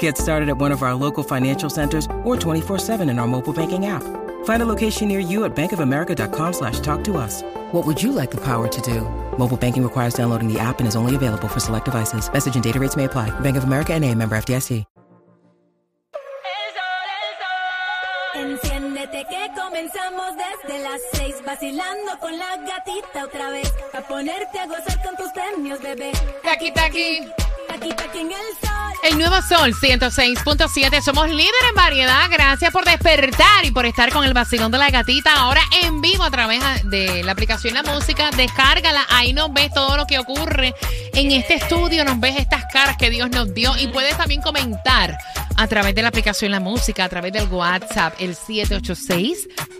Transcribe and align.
Get 0.00 0.18
started 0.18 0.48
at 0.48 0.58
one 0.58 0.72
of 0.72 0.82
our 0.82 0.96
local 0.96 1.22
financial 1.22 1.70
centers 1.70 2.06
or 2.24 2.34
24-7 2.36 3.08
in 3.08 3.20
our 3.20 3.28
mobile 3.28 3.52
banking 3.52 3.86
app. 3.86 4.02
Find 4.44 4.62
a 4.62 4.66
location 4.66 5.06
near 5.06 5.20
you 5.20 5.44
at 5.44 5.54
bankofamerica.com 5.54 6.52
slash 6.52 6.80
talk 6.80 7.04
to 7.04 7.16
us. 7.16 7.42
What 7.70 7.86
would 7.86 8.02
you 8.02 8.10
like 8.10 8.32
the 8.32 8.40
power 8.40 8.66
to 8.66 8.80
do? 8.80 9.02
Mobile 9.38 9.56
banking 9.56 9.84
requires 9.84 10.14
downloading 10.14 10.52
the 10.52 10.58
app 10.58 10.80
and 10.80 10.88
is 10.88 10.96
only 10.96 11.14
available 11.14 11.46
for 11.46 11.60
select 11.60 11.84
devices. 11.84 12.28
Message 12.32 12.56
and 12.56 12.64
data 12.64 12.80
rates 12.80 12.96
may 12.96 13.04
apply. 13.04 13.30
Bank 13.40 13.56
of 13.56 13.62
America 13.62 13.94
and 13.94 14.04
a 14.04 14.12
member 14.12 14.36
FDIC. 14.36 14.84
Enciéndete 18.36 19.24
que 19.30 19.48
comenzamos 19.56 20.36
desde 20.36 20.82
las 20.82 21.00
seis 21.14 21.34
vacilando 21.44 22.18
con 22.20 22.38
la 22.38 22.56
gatita 22.58 23.24
otra 23.24 23.50
vez 23.50 23.72
a 23.94 24.02
ponerte 24.02 24.58
a 24.58 24.66
gozar 24.66 25.02
con 25.02 25.16
tus 25.16 25.30
premios 25.32 25.80
bebé 25.80 26.12
en 28.18 28.32
el 28.32 28.66
sol 28.66 28.75
El 29.06 29.18
nuevo 29.18 29.36
Sol 29.40 29.72
106.7. 29.72 31.00
Somos 31.00 31.28
líder 31.30 31.52
en 31.68 31.76
variedad. 31.76 32.28
Gracias 32.28 32.72
por 32.72 32.84
despertar 32.84 33.64
y 33.64 33.70
por 33.70 33.86
estar 33.86 34.12
con 34.12 34.24
el 34.24 34.34
vacilón 34.34 34.72
de 34.72 34.78
la 34.78 34.90
gatita. 34.90 35.32
Ahora 35.32 35.60
en 35.80 36.00
vivo 36.00 36.24
a 36.24 36.30
través 36.32 36.60
de 36.82 37.22
la 37.22 37.30
aplicación 37.30 37.74
La 37.74 37.84
Música. 37.84 38.30
Descárgala. 38.36 39.06
Ahí 39.08 39.32
nos 39.32 39.52
ves 39.52 39.72
todo 39.72 39.96
lo 39.96 40.08
que 40.08 40.18
ocurre 40.18 40.74
en 41.14 41.30
este 41.30 41.54
estudio. 41.54 42.04
Nos 42.04 42.18
ves 42.18 42.34
estas 42.36 42.64
caras 42.72 42.96
que 42.96 43.08
Dios 43.08 43.30
nos 43.30 43.54
dio. 43.54 43.76
Y 43.78 43.86
puedes 43.86 44.16
también 44.16 44.42
comentar 44.42 45.16
a 45.56 45.66
través 45.68 45.94
de 45.94 46.02
la 46.02 46.08
aplicación 46.08 46.50
La 46.50 46.58
Música, 46.58 47.04
a 47.04 47.08
través 47.08 47.32
del 47.32 47.46
WhatsApp, 47.46 48.14
el 48.18 48.34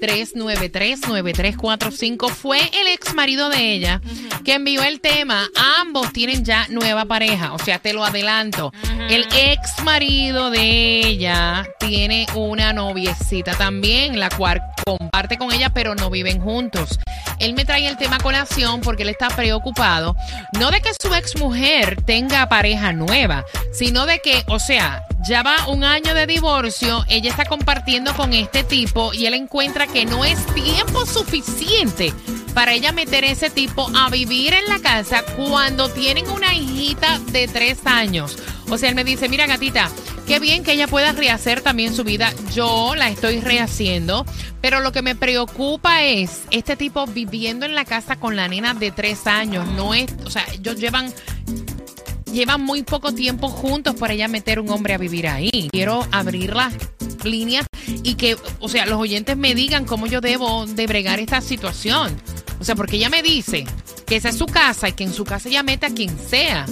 786-393-9345. 0.01 2.31
Fue 2.31 2.59
el 2.59 2.89
ex 2.89 3.15
marido 3.15 3.49
de 3.49 3.73
ella 3.73 4.01
que 4.45 4.55
envió 4.55 4.83
el 4.83 5.01
tema. 5.01 5.49
Ambos 5.81 6.13
tienen 6.13 6.45
ya 6.45 6.67
nueva 6.69 7.05
pareja. 7.05 7.53
O 7.53 7.59
sea, 7.59 7.79
te 7.79 7.93
lo 7.93 8.05
adelanto. 8.05 8.73
El 9.09 9.27
ex 9.35 9.83
marido 9.85 10.51
de 10.51 11.07
ella 11.07 11.67
tiene 11.79 12.27
una 12.35 12.73
noviecita 12.73 13.55
también, 13.55 14.19
la 14.19 14.31
cual 14.31 14.61
comparte 14.85 15.37
con 15.37 15.53
ella, 15.53 15.71
pero 15.71 15.95
no 15.95 16.11
viven 16.11 16.41
juntos. 16.41 16.99
Él 17.39 17.55
me 17.55 17.65
trae 17.65 17.87
el 17.87 17.97
tema 17.97 18.17
a 18.17 18.21
colación 18.21 18.81
porque 18.81 19.03
él 19.03 19.11
está 19.11 19.29
preocupado, 19.29 20.17
no 20.59 20.71
de 20.71 20.81
que 20.81 20.91
su 21.01 21.15
ex 21.15 21.39
mujer 21.39 22.03
tenga 22.03 22.49
pareja 22.49 22.93
nueva, 22.93 23.45
sino 23.73 24.07
de 24.07 24.21
que, 24.21 24.43
o 24.47 24.59
sea, 24.59 25.05
ya 25.29 25.43
va 25.43 25.69
un 25.69 25.83
año 25.83 26.15
de 26.15 26.27
divorcio, 26.27 27.05
ella 27.09 27.31
está 27.31 27.45
compartiendo 27.45 28.15
con 28.15 28.33
este 28.33 28.65
tipo 28.65 29.13
y 29.13 29.27
él 29.27 29.35
encuentra 29.35 29.86
que 29.87 30.05
no 30.05 30.25
es 30.25 30.45
tiempo 30.55 31.07
suficiente 31.07 32.13
para 32.55 32.73
ella 32.73 32.93
meter 32.93 33.25
ese 33.25 33.51
tipo 33.51 33.91
a 33.95 34.09
vivir 34.09 34.55
en 34.55 34.67
la 34.67 34.79
casa 34.79 35.23
cuando 35.37 35.91
tienen 35.91 36.29
una 36.31 36.55
hijita 36.55 37.19
de 37.31 37.49
tres 37.49 37.81
años. 37.85 38.39
O 38.71 38.79
sea, 38.79 38.89
él 38.89 38.95
me 38.95 39.05
dice, 39.05 39.29
mira 39.29 39.47
gatita, 39.47 39.91
qué 40.27 40.41
bien 40.41 40.65
que 40.65 40.73
ella 40.73 40.89
pueda 40.89 41.13
rehacer 41.13 41.61
también 41.61 41.95
su 41.95 42.03
vida. 42.03 42.33
Yo 42.55 42.95
la 42.97 43.11
estoy 43.11 43.41
rehaciendo, 43.41 44.25
pero 44.61 44.81
lo 44.81 44.91
que 44.91 45.03
me 45.03 45.15
preocupa 45.15 46.03
es 46.03 46.43
este 46.51 46.77
tipo 46.77 47.07
viviendo 47.07 47.67
en 47.67 47.75
la 47.75 47.85
casa 47.85 48.17
con 48.17 48.37
la 48.37 48.49
nena 48.49 48.75
de 48.75 48.91
tres 48.91 49.27
años. 49.27 49.69
No 49.69 49.93
es, 49.95 50.07
o 50.25 50.31
sea, 50.31 50.47
ellos 50.53 50.77
llevan 50.77 51.13
llevan 52.33 52.63
muy 52.63 52.83
poco 52.83 53.13
tiempo 53.13 53.49
juntos 53.49 53.95
para 53.95 54.13
ella 54.13 54.29
meter 54.29 54.61
un 54.61 54.69
hombre 54.71 54.95
a 54.95 54.99
vivir 54.99 55.29
ahí. 55.29 55.69
Quiero 55.71 56.07
abrir 56.11 56.55
las 56.55 56.75
líneas 57.25 57.67
y 57.87 58.15
que, 58.15 58.37
o 58.61 58.69
sea, 58.69 58.87
los 58.87 58.99
oyentes 59.01 59.37
me 59.37 59.55
digan 59.55 59.85
cómo 59.85 60.07
yo 60.07 60.21
debo 60.21 60.67
de 60.67 60.87
bregar 60.87 61.21
esta 61.21 61.41
situación. 61.41 62.21
O 62.59 62.65
sea, 62.65 62.75
porque 62.75 62.97
ella 62.97 63.11
me 63.11 63.23
dice 63.23 63.67
que 64.07 64.17
esa 64.17 64.31
es 64.31 64.39
su 64.39 64.47
casa 64.47 64.89
y 64.89 64.93
que 64.93 65.05
en 65.05 65.13
su 65.13 65.25
casa 65.25 65.49
ella 65.49 65.63
mete 65.63 65.87
a 65.87 65.91
quien 65.91 66.17
sea. 66.19 66.65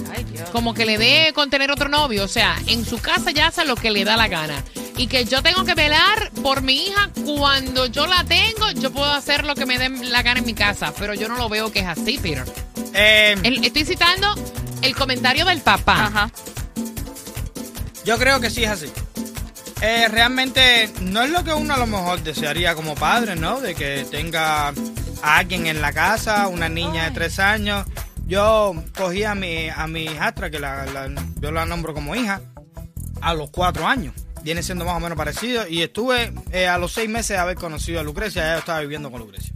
Como 0.51 0.73
que 0.73 0.85
le 0.85 0.97
dé 0.97 1.31
con 1.35 1.49
tener 1.51 1.69
otro 1.71 1.89
novio. 1.89 2.23
O 2.23 2.27
sea, 2.27 2.55
en 2.67 2.83
su 2.85 2.97
casa 2.97 3.29
ya 3.31 3.47
hace 3.47 3.65
lo 3.65 3.75
que 3.75 3.91
le 3.91 4.03
da 4.03 4.17
la 4.17 4.27
gana. 4.27 4.55
Y 4.97 5.05
que 5.07 5.25
yo 5.25 5.43
tengo 5.43 5.63
que 5.63 5.75
velar 5.75 6.31
por 6.41 6.61
mi 6.63 6.87
hija 6.87 7.09
cuando 7.25 7.85
yo 7.85 8.07
la 8.07 8.23
tengo, 8.23 8.71
yo 8.71 8.91
puedo 8.91 9.11
hacer 9.11 9.45
lo 9.45 9.53
que 9.53 9.65
me 9.67 9.77
dé 9.77 9.89
la 9.89 10.23
gana 10.23 10.39
en 10.39 10.45
mi 10.45 10.53
casa. 10.55 10.91
Pero 10.97 11.13
yo 11.13 11.27
no 11.27 11.35
lo 11.37 11.49
veo 11.49 11.71
que 11.71 11.79
es 11.81 11.85
así, 11.87 12.17
Peter. 12.17 12.45
Eh, 12.93 13.35
El- 13.43 13.63
estoy 13.63 13.85
citando 13.85 14.33
el 14.81 14.95
comentario 14.95 15.45
del 15.45 15.61
papá. 15.61 16.05
Ajá. 16.07 16.31
yo 18.05 18.17
creo 18.17 18.39
que 18.39 18.49
sí 18.49 18.63
es 18.63 18.69
así. 18.71 18.87
Eh, 19.87 20.07
realmente 20.07 20.89
no 21.01 21.21
es 21.21 21.29
lo 21.29 21.43
que 21.43 21.53
uno 21.53 21.75
a 21.75 21.77
lo 21.77 21.85
mejor 21.85 22.23
desearía 22.23 22.73
como 22.73 22.95
padre, 22.95 23.35
¿no? 23.35 23.61
De 23.61 23.75
que 23.75 24.03
tenga 24.09 24.69
a 24.69 25.37
alguien 25.37 25.67
en 25.67 25.79
la 25.79 25.93
casa, 25.93 26.47
una 26.47 26.69
niña 26.69 27.05
de 27.05 27.11
tres 27.11 27.37
años. 27.37 27.85
Yo 28.25 28.73
cogí 28.97 29.23
a 29.23 29.35
mi, 29.35 29.69
a 29.69 29.85
mi 29.85 30.05
hijastra, 30.05 30.49
que 30.49 30.59
la, 30.59 30.85
la- 30.87 31.11
yo 31.39 31.51
la 31.51 31.65
nombro 31.67 31.93
como 31.93 32.15
hija, 32.15 32.41
a 33.21 33.33
los 33.35 33.51
cuatro 33.51 33.87
años. 33.87 34.15
Viene 34.45 34.61
siendo 34.61 34.85
más 34.85 34.95
o 34.95 34.99
menos 34.99 35.17
parecido. 35.17 35.67
Y 35.67 35.81
estuve 35.81 36.31
eh, 36.51 36.67
a 36.67 36.77
los 36.77 36.93
seis 36.93 37.09
meses 37.09 37.29
de 37.29 37.37
haber 37.37 37.55
conocido 37.57 37.99
a 37.99 38.03
Lucrecia. 38.03 38.43
Ya 38.43 38.53
yo 38.53 38.59
estaba 38.59 38.79
viviendo 38.81 39.09
con 39.09 39.21
Lucrecia. 39.21 39.51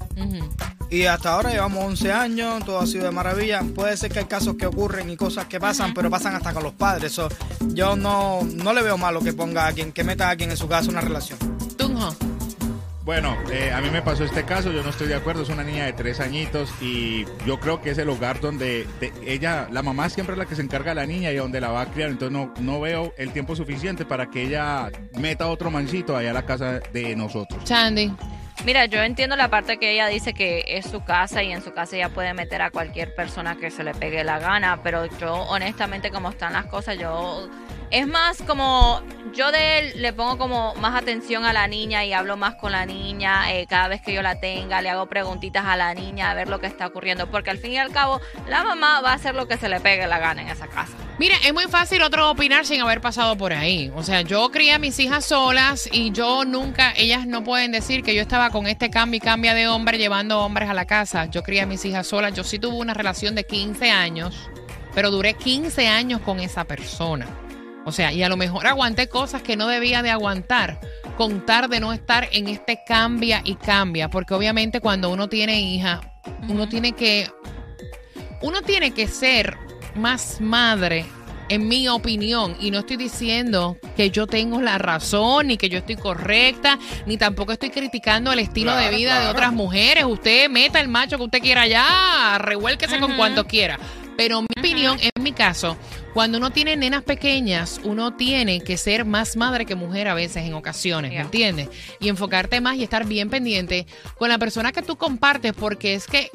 Y 0.90 1.06
hasta 1.06 1.34
ahora 1.34 1.52
llevamos 1.52 1.86
11 1.86 2.12
años, 2.12 2.66
todo 2.66 2.80
ha 2.80 2.88
sido 2.88 3.06
de 3.06 3.12
maravilla. 3.12 3.62
Puede 3.76 3.96
ser 3.98 4.12
que 4.12 4.18
hay 4.18 4.26
casos 4.26 4.56
que 4.56 4.66
ocurren 4.66 5.08
y 5.12 5.16
cosas 5.16 5.46
que 5.46 5.60
pasan, 5.60 5.94
pero 5.94 6.10
pasan 6.10 6.34
hasta 6.34 6.54
con 6.54 6.64
los 6.64 6.74
padres. 6.74 7.22
Yo 7.68 7.96
no, 7.96 8.40
no 8.42 8.74
le 8.74 8.82
veo 8.82 8.98
malo 8.98 9.22
que 9.22 9.32
ponga 9.32 9.68
a 9.68 9.74
quien, 9.74 9.92
que 9.92 10.04
meta 10.04 10.28
a 10.32 10.36
quien 10.36 10.50
en 10.50 10.58
su 10.58 10.68
casa 10.68 10.90
una 10.90 11.02
relación. 11.02 11.38
Tunjo. 11.78 12.16
Bueno, 13.10 13.36
eh, 13.52 13.72
a 13.74 13.82
mí 13.82 13.90
me 13.90 14.04
pasó 14.04 14.24
este 14.24 14.44
caso, 14.44 14.72
yo 14.72 14.84
no 14.84 14.92
estoy 14.92 15.08
de 15.08 15.16
acuerdo, 15.16 15.42
es 15.42 15.50
una 15.50 15.64
niña 15.64 15.86
de 15.86 15.94
tres 15.94 16.20
añitos 16.20 16.72
y 16.80 17.26
yo 17.44 17.60
creo 17.60 17.82
que 17.82 17.90
es 17.90 17.98
el 17.98 18.08
hogar 18.08 18.40
donde 18.40 18.86
de- 19.00 19.12
ella, 19.26 19.68
la 19.72 19.82
mamá 19.82 20.10
siempre 20.10 20.34
es 20.34 20.38
la 20.38 20.46
que 20.46 20.56
se 20.56 20.62
encarga 20.62 20.92
de 20.92 20.96
la 21.02 21.08
niña 21.08 21.32
y 21.32 21.36
donde 21.38 21.60
la 21.60 21.70
va 21.70 21.82
a 21.82 21.86
criar, 21.88 22.12
entonces 22.12 22.32
no, 22.38 22.54
no 22.60 22.80
veo 22.80 23.12
el 23.18 23.34
tiempo 23.34 23.56
suficiente 23.56 24.06
para 24.06 24.30
que 24.30 24.44
ella 24.44 24.92
meta 25.14 25.48
otro 25.48 25.72
mancito 25.72 26.16
allá 26.16 26.30
a 26.30 26.34
la 26.34 26.46
casa 26.46 26.82
de 26.94 27.16
nosotros. 27.16 27.64
Chandy. 27.64 28.14
Mira, 28.64 28.86
yo 28.86 29.02
entiendo 29.02 29.36
la 29.36 29.50
parte 29.50 29.80
que 29.80 29.94
ella 29.94 30.06
dice 30.06 30.36
que 30.36 30.64
es 30.68 30.86
su 30.86 31.04
casa 31.04 31.42
y 31.42 31.52
en 31.52 31.64
su 31.64 31.72
casa 31.74 31.96
ella 31.96 32.10
puede 32.10 32.36
meter 32.36 32.62
a 32.62 32.70
cualquier 32.70 33.16
persona 33.16 33.56
que 33.56 33.72
se 33.72 33.84
le 33.84 33.96
pegue 33.96 34.24
la 34.24 34.38
gana, 34.38 34.82
pero 34.84 35.08
yo 35.20 35.34
honestamente 35.34 36.12
como 36.12 36.30
están 36.30 36.54
las 36.54 36.68
cosas, 36.68 37.00
yo 37.00 37.50
es 37.92 38.08
más 38.08 38.42
como 38.44 39.02
yo 39.34 39.52
de 39.52 39.80
él 39.80 40.02
le 40.02 40.14
pongo 40.14 40.38
como 40.38 40.74
más 40.76 41.00
atención 41.00 41.46
a 41.46 41.54
la 41.54 41.68
niña 41.68 42.04
y 42.06 42.14
hablo 42.14 42.38
más 42.38 42.56
con 42.56 42.72
la 42.72 42.86
niña 42.86 43.54
eh, 43.54 43.68
cada 43.68 43.88
vez 43.88 44.02
que 44.02 44.14
yo 44.14 44.22
la 44.22 44.40
tenga, 44.40 44.82
le 44.82 44.90
hago 44.90 45.08
preguntitas 45.08 45.66
a 45.66 45.76
la 45.76 45.94
niña 45.94 46.32
a 46.32 46.34
ver 46.34 46.50
lo 46.50 46.60
que 46.60 46.68
está 46.68 46.88
ocurriendo, 46.88 47.30
porque 47.30 47.50
al 47.50 47.58
fin 47.58 47.74
y 47.74 47.78
al 47.78 47.92
cabo 47.92 48.22
la 48.48 48.64
mamá 48.64 49.02
va 49.02 49.12
a 49.12 49.14
hacer 49.14 49.36
lo 49.36 49.48
que 49.48 49.58
se 49.58 49.70
le 49.70 49.80
pegue 49.80 50.08
la 50.08 50.20
gana 50.20 50.42
en 50.42 50.50
esa 50.50 50.68
casa. 50.68 50.94
Mira, 51.18 51.36
es 51.46 51.54
muy 51.54 51.66
fácil 51.66 52.02
otro 52.02 52.30
opinar 52.30 52.66
sin 52.66 52.82
haber 52.82 53.02
pasado 53.02 53.38
por 53.38 53.54
ahí. 53.54 53.92
O 53.96 54.04
sea, 54.04 54.22
yo 54.22 54.50
crié 54.52 54.74
a 54.74 54.80
mis 54.80 55.00
hijas 55.00 55.26
solas 55.26 55.90
y 55.92 56.12
yo 56.12 56.46
nunca, 56.46 56.94
ellas 56.96 57.28
no 57.28 57.44
pueden 57.44 57.72
decir 57.72 58.04
que 58.04 58.16
yo 58.16 58.22
estaba 58.22 58.50
con 58.50 58.68
este 58.68 58.90
cambio 58.90 59.18
y 59.18 59.22
cambia 59.22 59.54
de 59.54 59.68
hombre 59.68 59.98
llevando 59.98 60.40
hombres 60.40 60.70
a 60.70 60.74
la 60.74 60.86
casa. 60.86 61.26
Yo 61.26 61.44
crié 61.44 61.62
a 61.62 61.66
mis 61.66 61.84
hijas 61.86 62.08
solas. 62.08 62.34
Yo 62.34 62.44
sí 62.44 62.58
tuve 62.58 62.78
una 62.78 62.94
relación 62.94 63.36
de 63.36 63.44
15 63.44 63.92
años, 63.92 64.50
pero 64.96 65.12
duré 65.12 65.34
15 65.34 65.88
años 65.88 66.22
con 66.22 66.40
esa 66.40 66.64
persona. 66.64 67.28
O 67.86 67.92
sea, 67.92 68.12
y 68.12 68.24
a 68.24 68.30
lo 68.30 68.38
mejor 68.38 68.68
aguanté 68.68 69.08
cosas 69.08 69.42
que 69.42 69.56
no 69.56 69.68
debía 69.68 70.02
de 70.02 70.10
aguantar, 70.10 70.80
contar 71.18 71.70
de 71.70 71.80
no 71.80 71.94
estar 71.94 72.28
en 72.32 72.48
este 72.48 72.82
cambia 72.86 73.42
y 73.44 73.56
cambia, 73.56 74.10
porque 74.10 74.34
obviamente 74.34 74.82
cuando 74.82 75.10
uno 75.10 75.30
tiene 75.30 75.62
hija, 75.62 76.02
uno 76.48 76.68
tiene 76.68 76.94
que 76.94 77.30
uno 78.42 78.62
tiene 78.62 78.92
que 78.92 79.08
ser 79.08 79.58
más 79.96 80.40
madre, 80.40 81.06
en 81.50 81.68
mi 81.68 81.88
opinión, 81.88 82.56
y 82.60 82.72
no 82.72 82.80
estoy 82.80 82.98
diciendo 82.98 83.78
que 83.98 84.12
yo 84.12 84.28
tengo 84.28 84.62
la 84.62 84.78
razón, 84.78 85.48
ni 85.48 85.58
que 85.58 85.70
yo 85.70 85.80
estoy 85.80 85.96
correcta, 85.96 86.80
ni 87.06 87.18
tampoco 87.18 87.52
estoy 87.52 87.72
criticando 87.72 88.32
el 88.32 88.40
estilo 88.40 88.72
de 88.72 88.84
Claro, 88.84 88.98
vida 88.98 89.20
de 89.20 89.28
otras 89.28 89.52
mujeres. 89.52 90.06
Usted 90.06 90.50
meta 90.50 90.80
el 90.80 90.88
macho 90.88 91.18
que 91.18 91.24
usted 91.24 91.40
quiera 91.42 91.64
allá, 91.64 92.38
revuélquese 92.38 93.00
con 93.00 93.16
cuanto 93.16 93.46
quiera. 93.46 93.80
Pero 94.16 94.42
mi 94.42 94.48
opinión, 94.58 94.98
en 95.02 95.24
mi 95.24 95.32
caso, 95.32 95.78
cuando 96.14 96.38
uno 96.38 96.52
tiene 96.52 96.76
nenas 96.76 97.04
pequeñas, 97.04 97.80
uno 97.84 98.16
tiene 98.16 98.60
que 98.62 98.76
ser 98.76 99.06
más 99.06 99.38
madre 99.38 99.66
que 99.66 99.76
mujer 99.76 100.10
a 100.10 100.14
veces 100.14 100.46
en 100.46 100.54
ocasiones, 100.54 101.12
¿me 101.12 101.22
entiendes? 101.22 101.70
Y 102.02 102.10
enfocarte 102.10 102.60
más 102.60 102.76
y 102.76 102.84
estar 102.84 103.06
bien 103.06 103.30
pendiente 103.30 103.88
con 104.18 104.28
la 104.28 104.38
persona 104.38 104.72
que 104.72 104.82
tú 104.82 104.98
compartes, 104.98 105.54
porque 105.54 105.94
es 105.94 106.06
que 106.06 106.30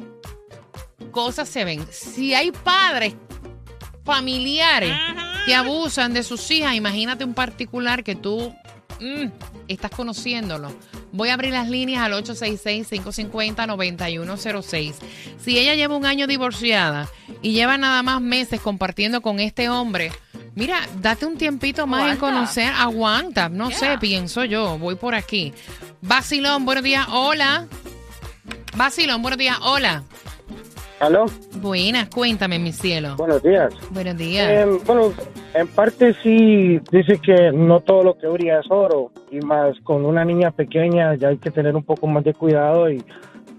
cosas 1.11 1.47
se 1.47 1.63
ven. 1.63 1.85
Si 1.91 2.33
hay 2.33 2.51
padres 2.51 3.13
familiares 4.05 4.95
que 5.45 5.53
abusan 5.53 6.13
de 6.13 6.23
sus 6.23 6.49
hijas. 6.51 6.75
Imagínate 6.75 7.25
un 7.25 7.33
particular 7.33 8.01
que 8.03 8.15
tú 8.15 8.55
mm, 9.01 9.25
estás 9.67 9.91
conociéndolo. 9.91 10.73
Voy 11.11 11.27
a 11.29 11.33
abrir 11.33 11.51
las 11.53 11.67
líneas 11.69 12.03
al 12.03 12.13
866-550-9106. 12.23 14.93
Si 15.43 15.57
ella 15.57 15.73
lleva 15.75 15.97
un 15.97 16.05
año 16.05 16.27
divorciada 16.27 17.09
y 17.41 17.53
lleva 17.53 17.77
nada 17.77 18.03
más 18.03 18.21
meses 18.21 18.61
compartiendo 18.61 19.21
con 19.21 19.39
este 19.39 19.69
hombre, 19.69 20.11
mira, 20.55 20.81
date 21.01 21.25
un 21.25 21.37
tiempito 21.37 21.87
más 21.87 22.11
en 22.11 22.17
conocer. 22.17 22.71
Aguanta, 22.73 23.47
no 23.49 23.71
sé, 23.71 23.97
pienso 23.99 24.43
yo. 24.45 24.77
Voy 24.77 24.95
por 24.95 25.15
aquí. 25.15 25.53
Basilón, 26.01 26.65
buenos 26.65 26.83
días, 26.83 27.07
hola. 27.09 27.67
Basilón, 28.75 29.21
buenos 29.21 29.39
días, 29.39 29.57
hola. 29.61 30.03
¿Aló? 31.05 31.25
Buenas, 31.61 32.09
cuéntame, 32.09 32.57
mi 32.57 32.71
cielo. 32.71 33.15
Buenos 33.15 33.43
días. 33.43 33.71
Buenos 33.91 34.17
días. 34.17 34.49
Eh, 34.49 34.65
bueno, 34.87 35.13
en 35.53 35.67
parte 35.67 36.15
sí 36.23 36.79
dice 36.91 37.19
que 37.23 37.51
no 37.53 37.81
todo 37.81 38.03
lo 38.03 38.17
que 38.17 38.25
brilla 38.27 38.59
es 38.59 38.65
oro 38.71 39.11
y 39.29 39.39
más 39.41 39.79
con 39.83 40.03
una 40.03 40.25
niña 40.25 40.49
pequeña 40.49 41.13
ya 41.13 41.27
hay 41.27 41.37
que 41.37 41.51
tener 41.51 41.75
un 41.75 41.83
poco 41.83 42.07
más 42.07 42.23
de 42.23 42.33
cuidado 42.33 42.89
y 42.89 43.05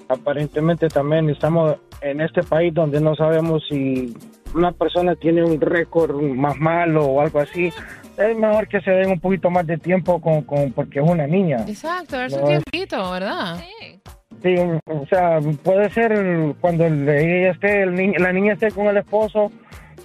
aparentemente 0.09 0.89
también 0.89 1.31
estamos 1.31 1.77
en 2.01 2.21
este 2.21 2.43
país 2.43 2.75
donde 2.75 3.01
no 3.01 3.15
sabemos 3.15 3.63
si 3.69 4.13
una 4.53 4.73
persona 4.73 5.15
tiene 5.15 5.45
un 5.45 5.61
récord 5.61 6.21
más 6.21 6.59
malo 6.59 7.07
o 7.07 7.21
algo 7.21 7.39
así. 7.39 7.71
Es 8.19 8.37
mejor 8.37 8.67
que 8.67 8.81
se 8.81 8.91
den 8.91 9.11
un 9.11 9.21
poquito 9.21 9.51
más 9.51 9.65
de 9.69 9.79
tiempo 9.79 10.21
con, 10.21 10.43
con 10.43 10.73
porque 10.73 10.99
es 10.99 11.09
una 11.09 11.29
niña. 11.29 11.65
Exacto, 11.69 12.17
darse 12.17 12.41
un 12.41 12.49
tiempito, 12.49 13.09
¿verdad? 13.13 13.61
Sí. 13.61 14.01
Sí, 14.47 14.55
o 14.87 15.07
sea, 15.09 15.41
puede 15.65 15.91
ser 15.91 16.55
cuando 16.61 16.87
el- 16.87 17.09
ella 17.09 17.51
esté, 17.51 17.83
el 17.83 17.95
ni- 17.95 18.15
la 18.17 18.33
niña 18.33 18.53
esté 18.53 18.71
con 18.71 18.87
el 18.87 18.97
esposo, 18.99 19.51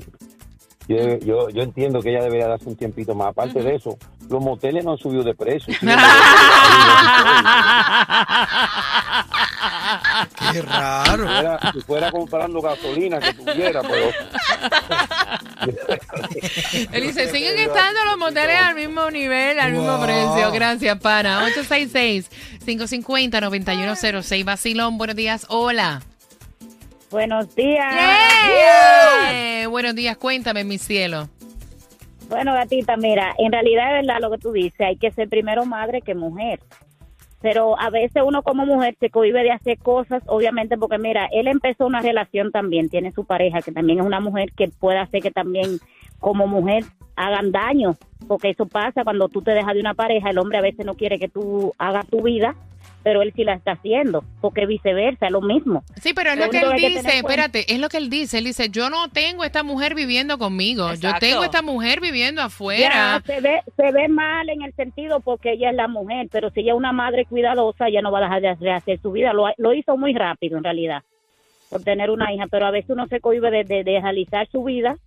Yo, 0.87 1.17
yo, 1.17 1.49
yo 1.49 1.63
entiendo 1.63 1.99
que 1.99 2.11
ella 2.11 2.23
debería 2.23 2.47
darse 2.47 2.69
un 2.69 2.75
tiempito 2.75 3.15
más. 3.15 3.29
Aparte 3.29 3.61
de 3.61 3.75
eso, 3.75 3.97
los 4.29 4.41
moteles 4.41 4.85
no 4.85 4.91
han 4.91 4.97
subido 4.97 5.23
de 5.23 5.33
precio. 5.33 5.73
Qué 10.51 10.61
raro. 10.61 11.23
Si 11.23 11.33
fuera, 11.33 11.59
si 11.73 11.81
fuera 11.81 12.11
comprando 12.11 12.61
gasolina 12.61 13.19
que 13.19 13.33
tuviera, 13.33 13.81
pero... 13.81 14.11
Él 16.91 17.03
dice, 17.03 17.31
siguen 17.31 17.57
estando 17.57 18.03
los 18.05 18.17
moteles 18.17 18.57
al 18.59 18.75
mismo 18.75 19.09
nivel, 19.09 19.59
al 19.59 19.71
mismo 19.71 20.01
precio. 20.01 20.51
Gracias, 20.51 20.99
pana. 20.99 21.47
866-550-9106. 22.65 24.43
Vacilón, 24.43 24.97
buenos 24.97 25.15
días, 25.15 25.45
hola. 25.49 26.01
Buenos 27.09 27.55
días. 27.55 27.95
Buenos 29.69 29.95
días, 29.95 30.17
cuéntame, 30.17 30.63
mi 30.63 30.77
cielo. 30.77 31.29
Bueno, 32.27 32.53
gatita, 32.53 32.97
mira, 32.97 33.33
en 33.37 33.51
realidad 33.51 33.99
es 33.99 34.05
verdad 34.05 34.19
lo 34.21 34.31
que 34.31 34.37
tú 34.39 34.51
dices, 34.51 34.81
hay 34.81 34.97
que 34.97 35.11
ser 35.11 35.29
primero 35.29 35.65
madre 35.65 36.01
que 36.01 36.15
mujer. 36.15 36.59
Pero 37.45 37.79
a 37.79 37.91
veces 37.91 38.23
uno 38.25 38.41
como 38.41 38.65
mujer 38.65 38.97
se 38.99 39.11
cohibe 39.11 39.43
de 39.43 39.51
hacer 39.51 39.77
cosas, 39.77 40.23
obviamente, 40.25 40.79
porque 40.79 40.97
mira, 40.97 41.29
él 41.31 41.47
empezó 41.47 41.85
una 41.85 42.01
relación 42.01 42.51
también, 42.51 42.89
tiene 42.89 43.11
su 43.11 43.23
pareja, 43.23 43.61
que 43.61 43.71
también 43.71 43.99
es 43.99 44.05
una 44.07 44.19
mujer 44.19 44.51
que 44.53 44.67
puede 44.69 44.97
hacer 44.97 45.21
que 45.21 45.29
también 45.29 45.77
como 46.19 46.47
mujer 46.47 46.85
hagan 47.15 47.51
daño, 47.51 47.97
porque 48.27 48.49
eso 48.49 48.65
pasa 48.65 49.03
cuando 49.03 49.29
tú 49.29 49.43
te 49.43 49.51
dejas 49.51 49.75
de 49.75 49.79
una 49.79 49.93
pareja, 49.93 50.31
el 50.31 50.39
hombre 50.39 50.57
a 50.57 50.61
veces 50.61 50.87
no 50.87 50.95
quiere 50.95 51.19
que 51.19 51.27
tú 51.27 51.71
hagas 51.77 52.07
tu 52.07 52.23
vida, 52.23 52.55
pero 53.05 53.21
él 53.21 53.31
sí 53.35 53.43
la 53.43 53.53
está 53.53 53.73
haciendo, 53.73 54.23
porque 54.41 54.65
viceversa, 54.65 55.27
es 55.27 55.31
lo 55.31 55.39
mismo. 55.39 55.83
Sí, 56.01 56.15
pero 56.15 56.31
es 56.31 56.39
Lo 56.39 56.45
lo 56.45 56.49
que 56.49 56.57
él 56.57 56.63
que 56.63 56.73
hay 56.73 56.81
que 56.81 56.89
dice, 56.97 57.17
espérate, 57.19 57.71
es 57.71 57.79
lo 57.79 57.87
que 57.87 57.97
él 57.97 58.09
dice. 58.09 58.39
Él 58.39 58.45
dice, 58.45 58.69
yo 58.69 58.89
no 58.89 59.09
tengo 59.09 59.43
esta 59.43 59.61
mujer 59.61 59.93
viviendo 59.93 60.39
conmigo, 60.39 60.91
yo 60.95 61.11
tengo 61.19 61.43
esta 61.43 61.61
mujer 61.61 62.01
viviendo 62.01 62.41
afuera. 62.41 63.21
Ya, 63.23 63.23
se 63.23 63.41
ve, 63.41 63.61
se 63.77 63.91
ve 63.91 64.07
mal 64.07 64.49
en 64.49 64.63
el 64.63 64.73
sentido 64.73 65.19
porque 65.19 65.51
ella 65.51 65.69
es 65.69 65.75
la 65.75 65.87
mujer, 65.87 66.29
pero 66.31 66.49
si 66.49 66.61
ella 66.61 66.71
es 66.71 66.77
una 66.79 66.93
madre 66.93 67.25
cuidadosa, 67.25 67.89
ella 67.89 68.01
no 68.01 68.11
va 68.11 68.17
a 68.17 68.21
dejar 68.21 68.41
de 68.41 68.55
rehacer 68.55 68.99
su 68.99 69.11
vida. 69.11 69.33
Lo, 69.33 69.49
lo 69.55 69.73
hizo 69.75 69.95
muy 69.97 70.15
rápido, 70.15 70.57
en 70.57 70.63
realidad, 70.63 71.03
por 71.69 71.83
tener 71.83 72.09
una 72.09 72.33
hija, 72.33 72.47
pero 72.49 72.65
a 72.65 72.71
veces 72.71 72.89
uno 72.89 73.05
se 73.05 73.19
cohibe 73.19 73.51
de, 73.51 73.65
de, 73.65 73.83
de 73.83 74.01
realizar 74.01 74.47
su 74.51 74.63
vida 74.63 74.97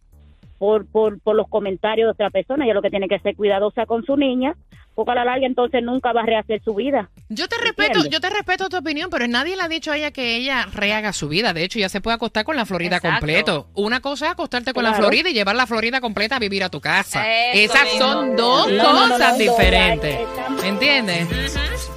por, 0.60 0.86
por, 0.86 1.20
por 1.20 1.34
los 1.34 1.48
comentarios 1.48 2.06
de 2.06 2.12
otra 2.12 2.30
persona. 2.30 2.64
Ella 2.64 2.74
lo 2.74 2.82
que 2.82 2.90
tiene 2.90 3.08
que 3.08 3.18
ser 3.18 3.34
cuidadosa 3.34 3.86
con 3.86 4.04
su 4.04 4.16
niña, 4.16 4.54
porque 4.98 5.12
a 5.12 5.14
la 5.14 5.24
larga 5.26 5.46
entonces 5.46 5.80
nunca 5.80 6.12
va 6.12 6.22
a 6.22 6.26
rehacer 6.26 6.60
su 6.64 6.74
vida. 6.74 7.08
Yo 7.28 7.46
te 7.46 7.56
respeto, 7.58 7.98
¿Entiendes? 8.00 8.10
yo 8.10 8.20
te 8.20 8.30
respeto 8.30 8.68
tu 8.68 8.76
opinión, 8.78 9.10
pero 9.10 9.28
nadie 9.28 9.54
le 9.54 9.62
ha 9.62 9.68
dicho 9.68 9.92
a 9.92 9.96
ella 9.96 10.10
que 10.10 10.34
ella 10.34 10.66
rehaga 10.74 11.12
su 11.12 11.28
vida. 11.28 11.52
De 11.52 11.62
hecho, 11.62 11.78
ya 11.78 11.88
se 11.88 12.00
puede 12.00 12.16
acostar 12.16 12.44
con 12.44 12.56
la 12.56 12.66
Florida 12.66 12.96
Exacto. 12.96 13.18
completo. 13.20 13.68
Una 13.74 14.00
cosa 14.00 14.26
es 14.26 14.32
acostarte 14.32 14.72
con 14.72 14.82
la. 14.82 14.94
Florida 14.94 15.30
y 15.30 15.34
llevar 15.34 15.54
la 15.54 15.68
Florida 15.68 16.00
completa 16.00 16.34
a 16.34 16.38
vivir 16.40 16.64
a 16.64 16.68
tu 16.68 16.80
casa. 16.80 17.24
Eso 17.52 17.74
Esas 17.74 17.84
mismo. 17.92 18.12
son 18.12 18.34
dos 18.36 18.72
No, 18.72 18.82
no, 18.82 19.06
no, 19.06 19.12
cosas 19.14 19.32
no, 19.34 19.38
diferentes. 19.38 20.18
¿Me 20.62 20.66
entiendes? 20.68 21.28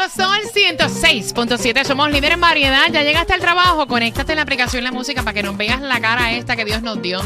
nuevo 0.00 0.14
Sol 0.14 0.40
106.7. 0.54 1.84
Somos 1.84 2.10
líderes 2.10 2.34
en 2.34 2.40
variedad. 2.40 2.86
Ya 2.90 3.02
llegaste 3.02 3.34
al 3.34 3.40
trabajo. 3.40 3.86
Conéctate 3.86 4.32
en 4.32 4.36
la 4.36 4.42
aplicación 4.42 4.84
La 4.84 4.92
Música 4.92 5.22
para 5.22 5.34
que 5.34 5.42
nos 5.42 5.56
veas 5.56 5.80
la 5.80 6.00
cara 6.00 6.32
esta 6.32 6.56
que 6.56 6.64
Dios 6.64 6.82
nos 6.82 7.02
dio. 7.02 7.20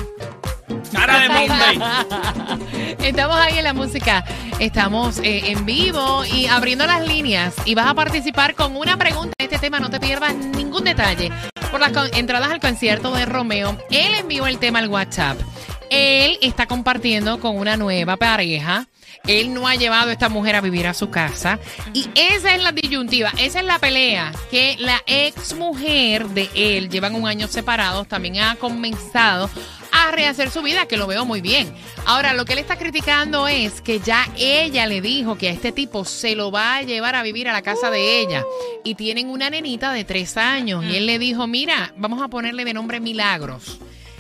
Cara 0.93 1.21
de 1.21 1.29
Monday. 1.29 1.79
Estamos 2.99 3.37
ahí 3.37 3.59
en 3.59 3.65
la 3.65 3.75
música. 3.75 4.25
Estamos 4.59 5.19
eh, 5.19 5.51
en 5.51 5.65
vivo 5.67 6.25
y 6.25 6.47
abriendo 6.47 6.87
las 6.87 7.07
líneas. 7.07 7.55
Y 7.65 7.75
vas 7.75 7.87
a 7.87 7.95
participar 7.95 8.55
con 8.55 8.77
una 8.77 8.97
pregunta 8.97 9.35
de 9.39 9.45
este 9.45 9.59
tema. 9.59 9.79
No 9.79 9.91
te 9.91 10.01
pierdas 10.01 10.35
ningún 10.35 10.85
detalle. 10.85 11.31
Por 11.71 11.81
las 11.81 11.93
entradas 12.15 12.51
al 12.51 12.61
concierto 12.61 13.13
de 13.13 13.27
Romeo, 13.27 13.79
él 13.91 14.15
envió 14.19 14.47
el 14.47 14.59
tema 14.59 14.79
al 14.81 14.89
WhatsApp. 14.89 15.39
Él 15.95 16.39
está 16.43 16.67
compartiendo 16.67 17.39
con 17.39 17.57
una 17.57 17.77
nueva 17.77 18.17
pareja. 18.17 18.89
Él 19.27 19.55
no 19.55 19.69
ha 19.69 19.77
llevado 19.77 20.11
a 20.11 20.13
esta 20.13 20.29
mujer 20.29 20.57
a 20.57 20.61
vivir 20.61 20.87
a 20.87 20.93
su 20.93 21.09
casa. 21.09 21.61
Y 21.93 22.09
esa 22.15 22.55
es 22.55 22.63
la 22.63 22.73
disyuntiva, 22.73 23.33
esa 23.39 23.61
es 23.61 23.65
la 23.65 23.79
pelea 23.79 24.33
que 24.51 24.77
la 24.79 25.03
ex 25.07 25.55
mujer 25.55 26.29
de 26.29 26.51
él, 26.55 26.91
llevan 26.91 27.15
un 27.15 27.27
año 27.27 27.47
separados, 27.47 28.09
también 28.09 28.39
ha 28.39 28.57
comenzado 28.57 29.49
a 29.93 30.11
rehacer 30.11 30.51
su 30.51 30.63
vida, 30.63 30.87
que 30.87 30.97
lo 30.97 31.07
veo 31.07 31.25
muy 31.25 31.41
bien. 31.41 31.73
Ahora, 32.07 32.35
lo 32.35 32.45
que 32.45 32.55
él 32.55 32.59
está 32.59 32.77
criticando 32.77 33.47
es 33.47 33.81
que 33.81 34.01
ya 34.01 34.29
ella 34.37 34.87
le 34.87 35.01
dijo 35.01 35.39
que 35.39 35.49
a 35.49 35.53
este 35.53 35.71
tipo 35.71 36.05
se 36.05 36.35
lo 36.35 36.51
va 36.51 36.77
a 36.77 36.83
llevar 36.83 37.15
a 37.15 37.23
vivir 37.23 37.49
a 37.49 37.53
la 37.53 37.63
casa 37.63 37.91
de 37.91 38.21
ella. 38.21 38.45
Y 38.83 38.97
tienen 38.97 39.29
una 39.29 39.49
nenita 39.49 39.93
de 39.93 40.05
tres 40.05 40.37
años. 40.37 40.85
Y 40.85 40.97
él 40.97 41.07
le 41.07 41.21
dijo, 41.21 41.47
mira, 41.47 41.95
vamos 41.97 42.21
a 42.21 42.29
ponerle 42.29 42.65
de 42.65 42.75
nombre 42.75 42.99
Milagros. 42.99 43.79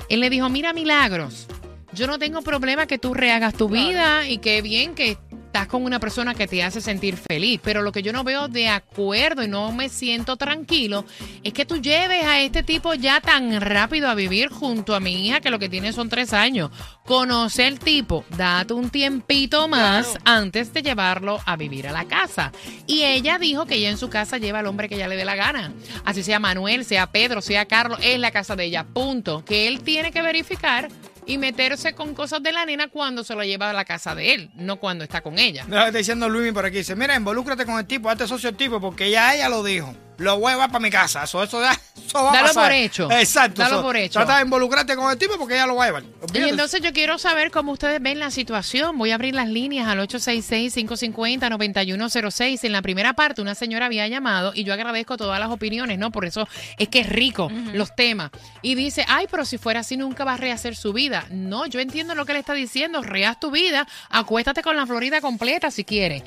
Él 0.08 0.20
le 0.20 0.30
dijo, 0.30 0.48
mira 0.48 0.72
Milagros, 0.72 1.48
yo 1.94 2.06
no 2.06 2.18
tengo 2.18 2.42
problema 2.42 2.86
que 2.86 2.98
tú 2.98 3.14
rehagas 3.14 3.54
tu 3.54 3.68
vida 3.68 4.28
y 4.28 4.38
que 4.38 4.62
bien 4.62 4.94
que 4.94 5.18
estás 5.54 5.68
con 5.68 5.84
una 5.84 6.00
persona 6.00 6.34
que 6.34 6.48
te 6.48 6.64
hace 6.64 6.80
sentir 6.80 7.16
feliz, 7.16 7.60
pero 7.62 7.80
lo 7.80 7.92
que 7.92 8.02
yo 8.02 8.12
no 8.12 8.24
veo 8.24 8.48
de 8.48 8.66
acuerdo 8.68 9.44
y 9.44 9.46
no 9.46 9.70
me 9.70 9.88
siento 9.88 10.36
tranquilo 10.36 11.04
es 11.44 11.52
que 11.52 11.64
tú 11.64 11.80
lleves 11.80 12.24
a 12.24 12.40
este 12.40 12.64
tipo 12.64 12.94
ya 12.94 13.20
tan 13.20 13.60
rápido 13.60 14.08
a 14.08 14.16
vivir 14.16 14.48
junto 14.48 14.96
a 14.96 15.00
mi 15.00 15.28
hija 15.28 15.40
que 15.40 15.50
lo 15.50 15.60
que 15.60 15.68
tiene 15.68 15.92
son 15.92 16.08
tres 16.08 16.32
años. 16.32 16.72
Conoce 17.06 17.68
el 17.68 17.78
tipo, 17.78 18.24
date 18.36 18.74
un 18.74 18.90
tiempito 18.90 19.68
más 19.68 20.18
antes 20.24 20.72
de 20.72 20.82
llevarlo 20.82 21.38
a 21.46 21.54
vivir 21.54 21.86
a 21.86 21.92
la 21.92 22.06
casa. 22.06 22.50
Y 22.88 23.04
ella 23.04 23.38
dijo 23.38 23.64
que 23.64 23.76
ella 23.76 23.90
en 23.90 23.98
su 23.98 24.10
casa 24.10 24.38
lleva 24.38 24.58
al 24.58 24.66
hombre 24.66 24.88
que 24.88 24.96
ella 24.96 25.06
le 25.06 25.16
dé 25.16 25.24
la 25.24 25.36
gana. 25.36 25.72
Así 26.04 26.24
sea 26.24 26.40
Manuel, 26.40 26.84
sea 26.84 27.12
Pedro, 27.12 27.40
sea 27.40 27.66
Carlos, 27.66 28.00
es 28.02 28.18
la 28.18 28.32
casa 28.32 28.56
de 28.56 28.64
ella, 28.64 28.82
punto. 28.92 29.44
Que 29.44 29.68
él 29.68 29.84
tiene 29.84 30.10
que 30.10 30.20
verificar 30.20 30.88
y 31.26 31.38
meterse 31.38 31.94
con 31.94 32.14
cosas 32.14 32.42
de 32.42 32.52
la 32.52 32.64
nena 32.66 32.88
cuando 32.88 33.24
se 33.24 33.34
lo 33.34 33.42
lleva 33.44 33.70
a 33.70 33.72
la 33.72 33.84
casa 33.84 34.14
de 34.14 34.34
él, 34.34 34.50
no 34.54 34.76
cuando 34.76 35.04
está 35.04 35.20
con 35.20 35.38
ella. 35.38 35.62
Está 35.62 35.90
diciendo 35.90 36.28
Luis 36.28 36.52
por 36.52 36.66
aquí. 36.66 36.78
Dice, 36.78 36.96
mira, 36.96 37.16
involúcrate 37.16 37.64
con 37.64 37.78
el 37.78 37.86
tipo, 37.86 38.10
hazte 38.10 38.26
socio 38.26 38.48
al 38.48 38.56
tipo, 38.56 38.80
porque 38.80 39.10
ya 39.10 39.34
ella 39.34 39.48
lo 39.48 39.62
dijo. 39.62 39.94
Lo 40.18 40.38
voy 40.38 40.50
a 40.50 40.54
llevar 40.54 40.68
para 40.70 40.80
mi 40.80 40.90
casa. 40.90 41.24
Eso, 41.24 41.42
eso, 41.42 41.60
eso 41.64 42.22
va 42.22 42.30
a 42.30 42.34
Dalo 42.34 42.46
pasar. 42.48 42.64
por 42.64 42.72
hecho. 42.72 43.10
Exacto. 43.10 43.62
Dalo 43.62 43.76
eso. 43.76 43.82
por 43.82 43.96
hecho. 43.96 44.18
Trata 44.20 44.36
de 44.36 44.42
involucrarte 44.44 44.94
con 44.96 45.10
el 45.10 45.18
tipo 45.18 45.36
porque 45.38 45.54
ella 45.54 45.66
lo 45.66 45.76
va 45.76 45.84
a 45.84 45.86
llevar. 45.88 46.04
Y 46.32 46.38
entonces 46.48 46.80
yo 46.80 46.92
quiero 46.92 47.18
saber 47.18 47.50
cómo 47.50 47.72
ustedes 47.72 48.00
ven 48.00 48.18
la 48.18 48.30
situación. 48.30 48.96
Voy 48.98 49.10
a 49.10 49.14
abrir 49.16 49.34
las 49.34 49.48
líneas 49.48 49.88
al 49.88 49.98
866-550-9106. 50.00 52.64
En 52.64 52.72
la 52.72 52.82
primera 52.82 53.14
parte 53.14 53.42
una 53.42 53.54
señora 53.54 53.86
había 53.86 54.06
llamado 54.08 54.52
y 54.54 54.64
yo 54.64 54.72
agradezco 54.72 55.16
todas 55.16 55.38
las 55.40 55.50
opiniones, 55.50 55.98
¿no? 55.98 56.10
Por 56.10 56.24
eso 56.24 56.48
es 56.78 56.88
que 56.88 57.00
es 57.00 57.08
rico 57.08 57.50
los 57.72 57.94
temas. 57.94 58.30
Y 58.62 58.74
dice, 58.74 59.04
ay, 59.08 59.26
pero 59.30 59.44
si 59.44 59.58
fuera 59.58 59.80
así 59.80 59.96
nunca 59.96 60.24
va 60.24 60.34
a 60.34 60.36
rehacer 60.36 60.76
su 60.76 60.92
vida. 60.92 61.26
No, 61.30 61.66
yo 61.66 61.80
entiendo 61.80 62.14
lo 62.14 62.24
que 62.24 62.32
le 62.34 62.38
está 62.38 62.54
diciendo. 62.54 63.02
Rehaz 63.02 63.40
tu 63.40 63.50
vida, 63.50 63.86
acuéstate 64.10 64.62
con 64.62 64.76
la 64.76 64.86
Florida 64.86 65.20
completa 65.20 65.70
si 65.70 65.84
quieres. 65.84 66.22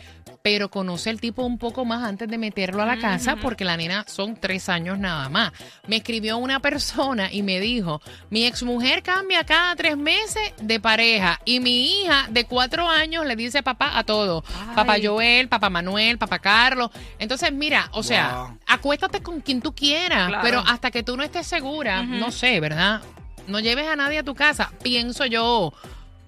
Pero 0.50 0.70
conoce 0.70 1.10
al 1.10 1.20
tipo 1.20 1.44
un 1.44 1.58
poco 1.58 1.84
más 1.84 2.08
antes 2.08 2.30
de 2.30 2.38
meterlo 2.38 2.82
a 2.82 2.86
la 2.86 2.98
casa 2.98 3.36
porque 3.36 3.66
la 3.66 3.76
nena 3.76 4.06
son 4.08 4.38
tres 4.38 4.70
años 4.70 4.98
nada 4.98 5.28
más. 5.28 5.52
Me 5.88 5.98
escribió 5.98 6.38
una 6.38 6.62
persona 6.62 7.30
y 7.30 7.44
me 7.44 7.60
dijo, 7.60 8.02
mi 8.30 8.46
exmujer 8.46 9.04
cambia 9.04 9.44
cada 9.44 9.76
tres 9.76 9.98
meses 9.98 10.54
de 10.62 10.80
pareja 10.80 11.42
y 11.44 11.60
mi 11.60 12.00
hija 12.02 12.28
de 12.30 12.46
cuatro 12.46 12.88
años 12.90 13.26
le 13.26 13.36
dice 13.36 13.62
papá 13.62 13.98
a 14.00 14.06
todo. 14.06 14.42
Papá 14.74 14.96
Joel, 15.04 15.50
papá 15.50 15.70
Manuel, 15.70 16.18
papá 16.18 16.40
Carlos. 16.40 16.92
Entonces, 17.20 17.52
mira, 17.52 17.90
o 17.92 18.02
sea, 18.02 18.44
Wow. 18.48 18.58
acuéstate 18.68 19.22
con 19.22 19.42
quien 19.42 19.62
tú 19.62 19.76
quieras, 19.76 20.30
Claro. 20.30 20.44
pero 20.44 20.60
hasta 20.66 20.92
que 20.92 21.04
tú 21.04 21.18
no 21.18 21.24
estés 21.24 21.46
segura, 21.46 22.04
no 22.04 22.32
sé, 22.32 22.62
¿verdad? 22.62 23.02
No 23.48 23.60
lleves 23.60 23.86
a 23.90 23.98
nadie 23.98 24.20
a 24.20 24.24
tu 24.24 24.34
casa, 24.34 24.72
pienso 24.82 25.26
yo. 25.26 25.74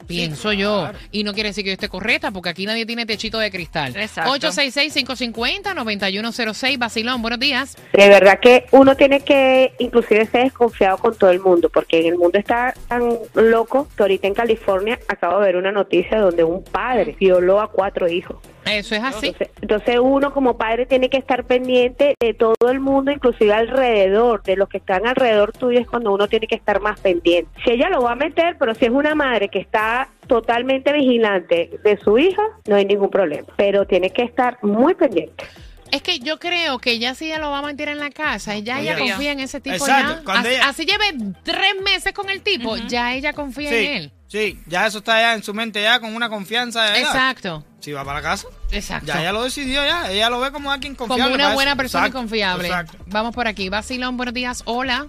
Pienso 0.09 0.51
yo. 0.53 0.89
Y 1.11 1.23
no 1.23 1.33
quiere 1.33 1.49
decir 1.49 1.63
que 1.63 1.69
yo 1.69 1.73
esté 1.73 1.87
correcta, 1.87 2.31
porque 2.31 2.49
aquí 2.49 2.65
nadie 2.65 2.87
tiene 2.87 3.05
techito 3.05 3.37
de 3.37 3.51
cristal. 3.51 3.95
Exacto. 3.95 4.31
866-550-9106. 4.47 6.79
Basilón, 6.79 7.21
buenos 7.21 7.39
días. 7.39 7.77
De 7.93 8.09
verdad 8.09 8.39
que 8.39 8.65
uno 8.71 8.95
tiene 8.95 9.19
que 9.19 9.71
inclusive 9.77 10.25
ser 10.25 10.45
desconfiado 10.45 10.97
con 10.97 11.15
todo 11.15 11.29
el 11.29 11.39
mundo, 11.39 11.69
porque 11.69 11.99
en 11.99 12.07
el 12.07 12.17
mundo 12.17 12.39
está 12.39 12.73
tan 12.87 13.19
loco 13.35 13.87
que 13.95 14.03
ahorita 14.03 14.25
en 14.27 14.33
California 14.33 14.97
acabo 15.07 15.39
de 15.39 15.45
ver 15.45 15.57
una 15.57 15.71
noticia 15.71 16.19
donde 16.19 16.43
un 16.43 16.63
padre 16.63 17.15
violó 17.19 17.61
a 17.61 17.71
cuatro 17.71 18.09
hijos. 18.09 18.37
Eso 18.71 18.95
es 18.95 19.03
así. 19.03 19.27
Entonces, 19.27 19.49
entonces 19.61 19.99
uno 20.01 20.33
como 20.33 20.57
padre 20.57 20.85
tiene 20.85 21.09
que 21.09 21.17
estar 21.17 21.43
pendiente 21.45 22.15
de 22.19 22.33
todo 22.33 22.55
el 22.71 22.79
mundo, 22.79 23.11
inclusive 23.11 23.53
alrededor, 23.53 24.43
de 24.43 24.55
los 24.55 24.69
que 24.69 24.77
están 24.77 25.07
alrededor 25.07 25.51
tuyo 25.53 25.79
es 25.79 25.87
cuando 25.87 26.11
uno 26.13 26.27
tiene 26.27 26.47
que 26.47 26.55
estar 26.55 26.79
más 26.81 26.99
pendiente. 26.99 27.49
Si 27.63 27.71
ella 27.71 27.89
lo 27.89 28.01
va 28.01 28.13
a 28.13 28.15
meter, 28.15 28.55
pero 28.59 28.73
si 28.75 28.85
es 28.85 28.91
una 28.91 29.15
madre 29.15 29.49
que 29.49 29.59
está 29.59 30.09
totalmente 30.27 30.93
vigilante 30.93 31.69
de 31.83 31.97
su 32.03 32.17
hija, 32.17 32.41
no 32.67 32.75
hay 32.75 32.85
ningún 32.85 33.09
problema, 33.09 33.47
pero 33.57 33.85
tiene 33.85 34.11
que 34.11 34.23
estar 34.23 34.57
muy 34.61 34.93
pendiente. 34.93 35.43
Es 35.91 36.03
que 36.03 36.19
yo 36.19 36.37
creo 36.37 36.77
que 36.77 36.99
ya 36.99 37.15
si 37.15 37.25
ella 37.25 37.39
lo 37.39 37.49
va 37.49 37.59
a 37.59 37.61
meter 37.63 37.89
en 37.89 37.97
la 37.97 38.11
casa, 38.11 38.55
ya 38.59 38.79
ella 38.79 38.93
Oye. 38.95 39.09
confía 39.09 39.31
en 39.31 39.39
ese 39.39 39.59
tipo 39.59 39.75
Exacto, 39.75 40.17
ya. 40.17 40.23
cuando 40.23 40.47
Así, 40.47 40.55
ella- 40.55 40.69
así 40.69 40.85
lleve 40.85 41.33
tres 41.41 41.81
meses 41.83 42.13
con 42.13 42.29
el 42.29 42.43
tipo, 42.43 42.77
ya 42.77 43.15
ella 43.15 43.33
confía 43.33 43.69
en 43.71 43.91
él. 44.03 44.11
sí, 44.27 44.59
ya 44.67 44.85
eso 44.85 44.99
está 44.99 45.19
ya 45.19 45.33
en 45.33 45.41
su 45.41 45.51
mente 45.51 45.81
ya 45.81 45.99
con 45.99 46.13
una 46.15 46.29
confianza. 46.29 46.93
ya. 46.93 46.99
Exacto, 47.01 47.63
Si 47.79 47.93
va 47.93 48.03
para 48.03 48.17
la 48.17 48.21
casa, 48.21 48.47
exacto. 48.71 49.07
ya 49.07 49.21
ella 49.21 49.31
lo 49.31 49.43
decidió 49.43 49.81
ya. 49.85 50.11
Ella 50.11 50.29
lo 50.29 50.39
ve 50.39 50.51
como 50.51 50.71
alguien 50.71 50.95
confiable. 50.95 51.23
Como 51.23 51.35
una 51.35 51.53
buena 51.53 51.71
eso. 51.71 51.77
persona 51.77 52.05
Exacto, 52.07 52.19
confiable. 52.19 52.67
Exacto. 52.67 52.97
Vamos 53.07 53.33
por 53.33 53.47
aquí. 53.47 53.69
Basilón, 53.69 54.17
buenos 54.17 54.33
días. 54.33 54.63
Hola. 54.65 55.07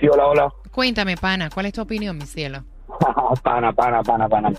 Sí, 0.00 0.06
hola, 0.08 0.26
hola. 0.26 0.52
Cuéntame, 0.70 1.16
pana, 1.16 1.50
¿cuál 1.50 1.66
es 1.66 1.72
tu 1.72 1.82
opinión, 1.82 2.16
mi 2.18 2.26
cielo? 2.26 2.62
pana, 3.42 3.72
pana, 3.72 4.02
pana, 4.02 4.28
pana. 4.28 4.52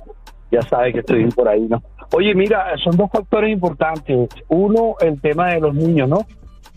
Ya 0.52 0.62
sabes 0.64 0.94
que 0.94 1.00
estoy 1.00 1.26
por 1.32 1.48
ahí, 1.48 1.62
¿no? 1.62 1.82
Oye, 2.14 2.36
mira, 2.36 2.74
son 2.84 2.96
dos 2.98 3.10
factores 3.10 3.52
importantes. 3.52 4.30
Uno, 4.50 4.96
el 5.00 5.20
tema 5.22 5.54
de 5.54 5.62
los 5.62 5.74
niños, 5.74 6.10
¿no? 6.10 6.18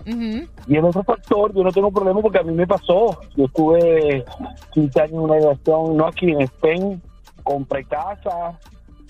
Ujú. 0.06 0.48
Y 0.68 0.76
el 0.76 0.84
otro 0.84 1.02
factor, 1.02 1.52
yo 1.54 1.64
no 1.64 1.72
tengo 1.72 1.90
problema 1.90 2.20
porque 2.20 2.38
a 2.38 2.42
mí 2.42 2.52
me 2.52 2.66
pasó. 2.66 3.20
Yo 3.36 3.46
estuve 3.46 4.24
15 4.72 5.00
años 5.00 5.12
en 5.12 5.18
una 5.18 5.34
relación, 5.34 5.96
no 5.96 6.06
aquí 6.06 6.30
en 6.30 6.42
Spain, 6.42 7.02
compré 7.42 7.84
casa 7.84 8.58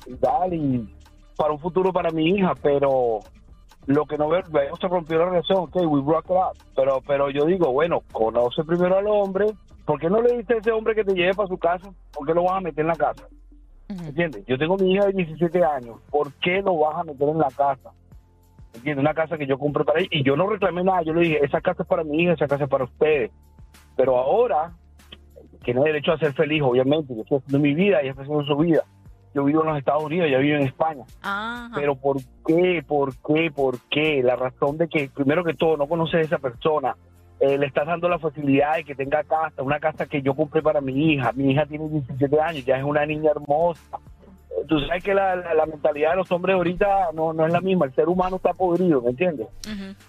y 0.09 0.15
tal, 0.17 0.55
y 0.55 0.89
para 1.37 1.53
un 1.53 1.59
futuro 1.59 1.93
para 1.93 2.11
mi 2.11 2.31
hija, 2.31 2.55
pero 2.61 3.21
lo 3.87 4.05
que 4.05 4.19
no 4.19 4.29
veo, 4.29 4.43
se 4.81 4.89
rompió 4.89 5.19
la 5.19 5.27
relación, 5.27 5.59
ok, 5.59 5.77
we 5.87 6.01
broke 6.01 6.27
it 6.27 6.37
up. 6.37 6.59
Pero, 6.77 7.01
pero 7.07 7.31
yo 7.31 7.45
digo, 7.47 7.73
bueno, 7.73 8.03
conoce 8.13 8.63
primero 8.65 8.99
al 8.99 9.07
hombre, 9.07 9.47
¿por 9.85 9.99
qué 9.99 10.11
no 10.11 10.21
le 10.21 10.37
dices 10.37 10.57
a 10.57 10.59
ese 10.59 10.73
hombre 10.73 10.95
que 10.95 11.05
te 11.05 11.15
lleve 11.15 11.35
para 11.35 11.49
su 11.49 11.59
casa? 11.59 11.91
¿Por 12.13 12.27
qué 12.27 12.35
lo 12.35 12.45
vas 12.45 12.57
a 12.57 12.61
meter 12.61 12.81
en 12.81 12.89
la 12.89 12.97
casa? 12.97 13.27
¿Entiendes? 13.89 14.45
Yo 14.47 14.59
tengo 14.59 14.77
mi 14.77 14.93
hija 14.93 15.07
de 15.07 15.13
17 15.13 15.65
años, 15.65 15.97
¿por 16.11 16.33
qué 16.35 16.61
lo 16.61 16.77
vas 16.77 16.97
a 16.97 17.05
meter 17.05 17.29
en 17.29 17.39
la 17.39 17.49
casa? 17.49 17.91
¿Entiendes? 18.75 19.03
Una 19.03 19.15
casa 19.15 19.39
que 19.39 19.47
yo 19.47 19.59
compré 19.59 19.85
para 19.85 20.01
ella 20.01 20.09
y 20.11 20.23
yo 20.23 20.37
no 20.37 20.47
reclamé 20.47 20.85
nada, 20.85 21.03
yo 21.03 21.15
le 21.15 21.23
dije, 21.23 21.45
esa 21.45 21.61
casa 21.61 21.83
es 21.83 21.89
para 21.89 22.05
mi 22.05 22.23
hija, 22.23 22.35
esa 22.35 22.47
casa 22.47 22.65
es 22.65 22.71
para 22.71 22.85
ustedes. 22.85 23.31
Pero 23.97 24.19
ahora, 24.19 24.73
tiene 25.65 25.81
derecho 25.81 26.13
a 26.13 26.19
ser 26.19 26.35
feliz, 26.35 26.63
obviamente, 26.63 27.15
yo 27.15 27.23
estoy 27.23 27.39
haciendo 27.39 27.59
mi 27.61 27.75
vida, 27.75 28.01
ella 28.01 28.11
está 28.11 28.23
haciendo 28.23 28.45
su 28.45 28.57
vida. 28.57 28.85
Yo 29.39 29.45
vivo 29.45 29.63
en 29.63 29.69
los 29.69 29.79
Estados 29.79 30.03
Unidos, 30.03 30.27
ella 30.27 30.39
vive 30.39 30.57
en 30.57 30.67
España. 30.67 31.05
Ajá. 31.23 31.71
Pero 31.77 31.95
¿por 31.95 32.17
qué? 32.45 32.83
¿Por 32.85 33.15
qué? 33.25 33.53
¿Por 33.55 33.79
qué? 33.89 34.21
La 34.25 34.35
razón 34.35 34.77
de 34.79 34.89
que, 34.89 35.09
primero 35.15 35.45
que 35.45 35.55
todo, 35.55 35.77
no 35.77 35.87
conoces 35.87 36.15
a 36.17 36.21
esa 36.23 36.39
persona. 36.39 36.97
Eh, 37.39 37.57
le 37.57 37.67
estás 37.67 37.87
dando 37.87 38.09
la 38.09 38.19
facilidad 38.19 38.75
de 38.75 38.83
que 38.85 38.97
tenga 38.97 39.23
casa, 39.23 39.63
una 39.63 39.79
casa 39.79 40.07
que 40.07 40.21
yo 40.23 40.35
compré 40.35 40.61
para 40.61 40.81
mi 40.81 41.13
hija. 41.13 41.31
Mi 41.37 41.53
hija 41.53 41.65
tiene 41.67 41.89
17 41.89 42.41
años, 42.41 42.65
ya 42.65 42.77
es 42.79 42.83
una 42.85 43.07
niña 43.07 43.31
hermosa. 43.31 43.81
Tú 44.67 44.81
sabes 44.81 45.05
que 45.05 45.15
la, 45.15 45.37
la- 45.37 45.55
la 45.55 45.67
mentalidad 45.67 46.11
de 46.11 46.17
los 46.17 46.33
hombres 46.33 46.57
ahorita 46.57 47.11
no, 47.15 47.33
no 47.33 47.47
es 47.47 47.53
la 47.53 47.61
misma. 47.61 47.87
El 47.87 47.95
ser 47.95 48.09
humano 48.09 48.37
está 48.37 48.53
podrido, 48.55 49.01
¿me 49.01 49.11
entiendes? 49.11 49.47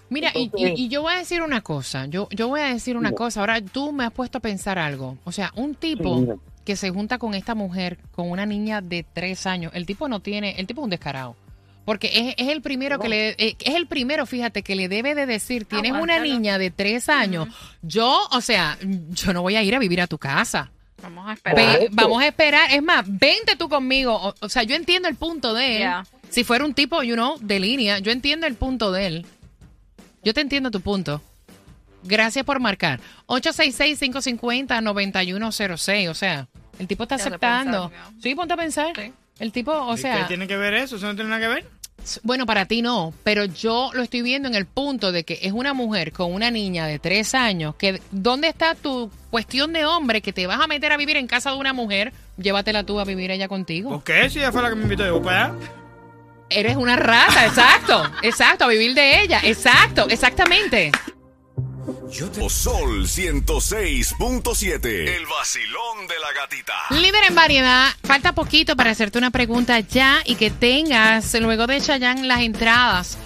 Mira, 0.08 0.30
y, 0.34 0.44
Entonces- 0.46 0.72
y- 0.76 0.86
y 0.86 0.88
yo 0.88 1.02
voy 1.02 1.12
a 1.14 1.18
decir 1.18 1.40
una 1.42 1.60
cosa, 1.60 2.06
yo, 2.06 2.26
yo 2.32 2.48
voy 2.48 2.60
a 2.62 2.66
decir 2.72 2.96
una 2.96 3.12
cosa, 3.12 3.40
ahora 3.40 3.60
tú 3.62 3.92
me 3.92 4.02
has 4.04 4.12
puesto 4.12 4.38
a 4.38 4.40
pensar 4.40 4.78
algo, 4.80 5.16
o 5.24 5.30
sea, 5.30 5.52
un 5.54 5.76
tipo 5.76 6.18
Sí. 6.18 6.28
Que 6.64 6.76
se 6.76 6.90
junta 6.90 7.18
con 7.18 7.34
esta 7.34 7.54
mujer, 7.54 7.98
con 8.12 8.30
una 8.30 8.46
niña 8.46 8.80
de 8.80 9.04
tres 9.12 9.46
años, 9.46 9.72
el 9.74 9.86
tipo 9.86 10.08
no 10.08 10.20
tiene, 10.20 10.56
el 10.58 10.66
tipo 10.66 10.82
es 10.82 10.84
un 10.84 10.90
descarado, 10.90 11.36
porque 11.84 12.10
es, 12.14 12.34
es 12.36 12.48
el 12.48 12.62
primero 12.62 12.98
que 12.98 13.08
le, 13.08 13.28
eh, 13.30 13.56
es 13.58 13.74
el 13.74 13.86
primero, 13.86 14.26
fíjate, 14.26 14.62
que 14.62 14.74
le 14.74 14.88
debe 14.88 15.14
de 15.14 15.26
decir, 15.26 15.64
tienes 15.64 15.92
una 15.92 16.20
niña 16.20 16.58
de 16.58 16.70
tres 16.70 17.08
años, 17.08 17.48
yo, 17.82 18.20
o 18.30 18.40
sea, 18.40 18.78
yo 19.10 19.32
no 19.32 19.42
voy 19.42 19.56
a 19.56 19.62
ir 19.62 19.74
a 19.74 19.78
vivir 19.78 20.00
a 20.00 20.06
tu 20.06 20.18
casa. 20.18 20.70
Vamos 21.02 21.30
a 21.30 21.32
esperar. 21.32 21.80
Vamos 21.92 22.22
a 22.22 22.26
esperar. 22.26 22.70
Es 22.72 22.82
más, 22.82 23.04
vente 23.06 23.56
tú 23.56 23.70
conmigo. 23.70 24.14
O, 24.14 24.34
o 24.38 24.48
sea, 24.50 24.64
yo 24.64 24.76
entiendo 24.76 25.08
el 25.08 25.14
punto 25.14 25.54
de 25.54 25.82
él. 25.82 25.90
Si 26.28 26.44
fuera 26.44 26.62
un 26.64 26.74
tipo, 26.74 27.02
you 27.02 27.14
know, 27.14 27.38
de 27.40 27.58
línea, 27.58 28.00
yo 28.00 28.12
entiendo 28.12 28.46
el 28.46 28.54
punto 28.54 28.92
de 28.92 29.06
él. 29.06 29.26
Yo 30.22 30.34
te 30.34 30.42
entiendo 30.42 30.70
tu 30.70 30.82
punto. 30.82 31.22
Gracias 32.02 32.44
por 32.44 32.60
marcar. 32.60 33.00
866-550-9106. 33.26 36.08
O 36.08 36.14
sea, 36.14 36.48
el 36.78 36.86
tipo 36.86 37.02
está 37.04 37.16
aceptando. 37.16 37.90
pensar. 37.90 38.12
Sí, 38.22 38.34
ponte 38.34 38.54
a 38.54 38.56
pensar. 38.56 38.92
Sí. 38.96 39.12
El 39.38 39.52
tipo, 39.52 39.72
o 39.72 39.94
¿Y 39.94 39.98
sea, 39.98 40.18
¿Qué 40.18 40.24
tiene 40.24 40.46
que 40.46 40.56
ver 40.56 40.74
eso? 40.74 40.96
¿Eso 40.96 41.06
no 41.06 41.14
tiene 41.14 41.30
nada 41.30 41.40
que 41.40 41.48
ver? 41.48 41.80
bueno, 42.22 42.46
para 42.46 42.66
ti 42.66 42.82
no, 42.82 43.12
pero 43.24 43.44
yo 43.44 43.90
lo 43.92 44.02
estoy 44.02 44.22
viendo 44.22 44.48
en 44.48 44.54
el 44.54 44.66
punto 44.66 45.12
de 45.12 45.24
que 45.24 45.38
es 45.42 45.52
una 45.52 45.74
mujer 45.74 46.12
con 46.12 46.32
una 46.32 46.50
niña 46.50 46.86
de 46.86 46.98
tres 46.98 47.34
años, 47.34 47.74
que 47.76 48.00
¿dónde 48.10 48.48
está 48.48 48.74
tu 48.74 49.10
cuestión 49.30 49.72
de 49.72 49.84
hombre 49.84 50.22
que 50.22 50.32
te 50.32 50.46
vas 50.46 50.60
a 50.60 50.66
meter 50.66 50.92
a 50.92 50.96
vivir 50.96 51.16
en 51.16 51.26
casa 51.26 51.50
de 51.50 51.58
una 51.58 51.72
mujer? 51.72 52.12
Llévatela 52.38 52.84
tú 52.84 53.00
a 53.00 53.04
vivir 53.04 53.30
ella 53.30 53.48
contigo. 53.48 53.90
¿Por 53.90 54.04
qué? 54.04 54.30
Si 54.30 54.38
ella 54.38 54.52
fue 54.52 54.62
la 54.62 54.70
que 54.70 54.76
me 54.76 54.82
invitó, 54.84 55.04
yo 55.04 55.22
para 55.22 55.46
allá. 55.46 55.54
Eres 56.48 56.76
una 56.76 56.96
rata, 56.96 57.46
exacto, 57.46 58.02
exacto, 58.22 58.64
a 58.64 58.68
vivir 58.68 58.94
de 58.94 59.22
ella, 59.22 59.40
exacto, 59.44 60.08
exactamente. 60.08 60.90
Sol 62.48 63.06
106.7. 63.06 64.86
El 64.86 65.26
vacilón 65.26 66.06
de 66.08 66.18
la 66.18 66.32
gatita. 66.32 66.72
Líder 66.90 67.24
en 67.28 67.34
variedad, 67.34 67.90
falta 68.02 68.34
poquito 68.34 68.74
para 68.76 68.90
hacerte 68.90 69.18
una 69.18 69.30
pregunta 69.30 69.78
ya 69.80 70.20
y 70.24 70.34
que 70.34 70.50
tengas 70.50 71.34
luego 71.40 71.66
de 71.66 71.80
Chayanne 71.80 72.26
las 72.26 72.40
entradas 72.40 73.16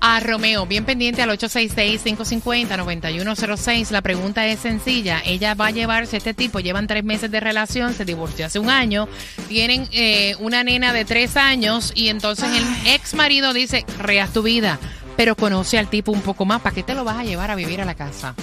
a 0.00 0.20
Romeo. 0.20 0.66
Bien 0.66 0.84
pendiente 0.84 1.22
al 1.22 1.30
866-550-9106. 1.30 3.90
La 3.90 4.02
pregunta 4.02 4.46
es 4.46 4.60
sencilla. 4.60 5.22
Ella 5.24 5.54
va 5.54 5.68
a 5.68 5.70
llevarse 5.70 6.16
a 6.16 6.18
este 6.18 6.34
tipo, 6.34 6.60
llevan 6.60 6.86
tres 6.86 7.04
meses 7.04 7.30
de 7.30 7.40
relación, 7.40 7.94
se 7.94 8.04
divorció 8.04 8.44
hace 8.44 8.58
un 8.58 8.68
año, 8.68 9.08
tienen 9.48 9.88
eh, 9.92 10.36
una 10.40 10.62
nena 10.62 10.92
de 10.92 11.06
tres 11.06 11.38
años 11.38 11.92
y 11.94 12.08
entonces 12.08 12.50
el 12.54 12.66
ex 12.92 13.14
marido 13.14 13.54
dice, 13.54 13.86
reas 13.98 14.30
tu 14.32 14.42
vida, 14.42 14.78
pero 15.16 15.36
conoce 15.36 15.78
al 15.78 15.88
tipo 15.88 16.12
un 16.12 16.20
poco 16.20 16.44
más. 16.44 16.60
¿Para 16.60 16.74
qué 16.74 16.82
te 16.82 16.94
lo 16.94 17.04
vas 17.04 17.18
a 17.18 17.24
llevar 17.24 17.50
a 17.50 17.54
vivir 17.54 17.80
a 17.80 17.84
la 17.84 17.94
casa? 17.94 18.34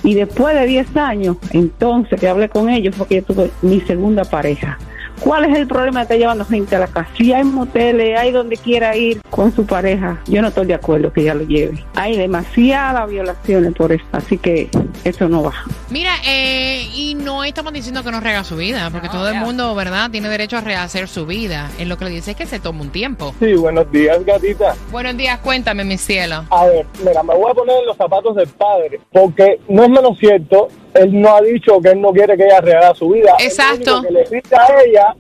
Y 0.02 0.14
después 0.14 0.54
de 0.54 0.66
10 0.66 0.96
años, 0.96 1.36
entonces 1.50 2.20
que 2.20 2.28
hablé 2.28 2.48
con 2.48 2.70
ellos, 2.70 2.94
porque 2.96 3.16
yo 3.16 3.24
tuve 3.24 3.50
mi 3.62 3.80
segunda 3.82 4.24
pareja. 4.24 4.78
¿Cuál 5.20 5.44
es 5.46 5.56
el 5.56 5.66
problema 5.66 6.00
de 6.00 6.02
estar 6.04 6.18
llevando 6.18 6.44
gente 6.44 6.76
a 6.76 6.80
la 6.80 6.86
casa? 6.86 7.08
Si 7.16 7.32
hay 7.32 7.44
moteles, 7.44 8.18
hay 8.18 8.32
donde 8.32 8.56
quiera 8.56 8.96
ir 8.96 9.20
con 9.30 9.54
su 9.54 9.66
pareja, 9.66 10.20
yo 10.26 10.42
no 10.42 10.48
estoy 10.48 10.66
de 10.66 10.74
acuerdo 10.74 11.12
que 11.12 11.22
ella 11.22 11.34
lo 11.34 11.44
lleve. 11.44 11.84
Hay 11.94 12.16
demasiadas 12.16 13.08
violaciones 13.08 13.74
por 13.74 13.92
eso, 13.92 14.04
así 14.12 14.38
que 14.38 14.70
eso 15.04 15.28
no 15.28 15.42
va. 15.42 15.54
Mira, 15.90 16.12
eh, 16.26 16.86
y 16.94 17.14
no 17.14 17.44
estamos 17.44 17.72
diciendo 17.72 18.02
que 18.02 18.10
no 18.10 18.20
rega 18.20 18.44
su 18.44 18.56
vida, 18.56 18.90
porque 18.90 19.08
todo 19.08 19.28
el 19.28 19.36
mundo, 19.36 19.74
¿verdad?, 19.74 20.10
tiene 20.10 20.28
derecho 20.28 20.56
a 20.56 20.60
rehacer 20.60 21.08
su 21.08 21.26
vida. 21.26 21.70
En 21.78 21.88
lo 21.88 21.96
que 21.96 22.04
le 22.04 22.10
dice 22.10 22.32
es 22.32 22.36
que 22.36 22.46
se 22.46 22.60
toma 22.60 22.82
un 22.82 22.90
tiempo. 22.90 23.34
Sí, 23.40 23.54
buenos 23.54 23.90
días, 23.90 24.24
gatita. 24.24 24.74
Buenos 24.90 25.16
días, 25.16 25.38
cuéntame, 25.40 25.84
mi 25.84 25.98
cielo. 25.98 26.44
A 26.50 26.66
ver, 26.66 26.86
mira, 27.04 27.22
me 27.22 27.34
voy 27.34 27.50
a 27.50 27.54
poner 27.54 27.76
en 27.80 27.86
los 27.86 27.96
zapatos 27.96 28.36
del 28.36 28.48
padre, 28.48 29.00
porque 29.12 29.60
no 29.68 29.84
es 29.84 29.90
menos 29.90 30.18
cierto, 30.18 30.68
él 30.94 31.20
no 31.20 31.36
ha 31.36 31.40
dicho 31.40 31.80
que 31.80 31.90
él 31.90 32.00
no 32.00 32.12
quiere 32.12 32.36
que 32.36 32.44
ella 32.44 32.60
rehaga 32.60 32.94
su 32.94 33.10
vida. 33.10 33.34
Lo 33.38 33.44
Exacto. 33.44 33.98
único 33.98 34.02
que 34.02 34.12
le 34.12 34.24
pide 34.24 34.56
a 34.56 34.82
ella 34.84 35.14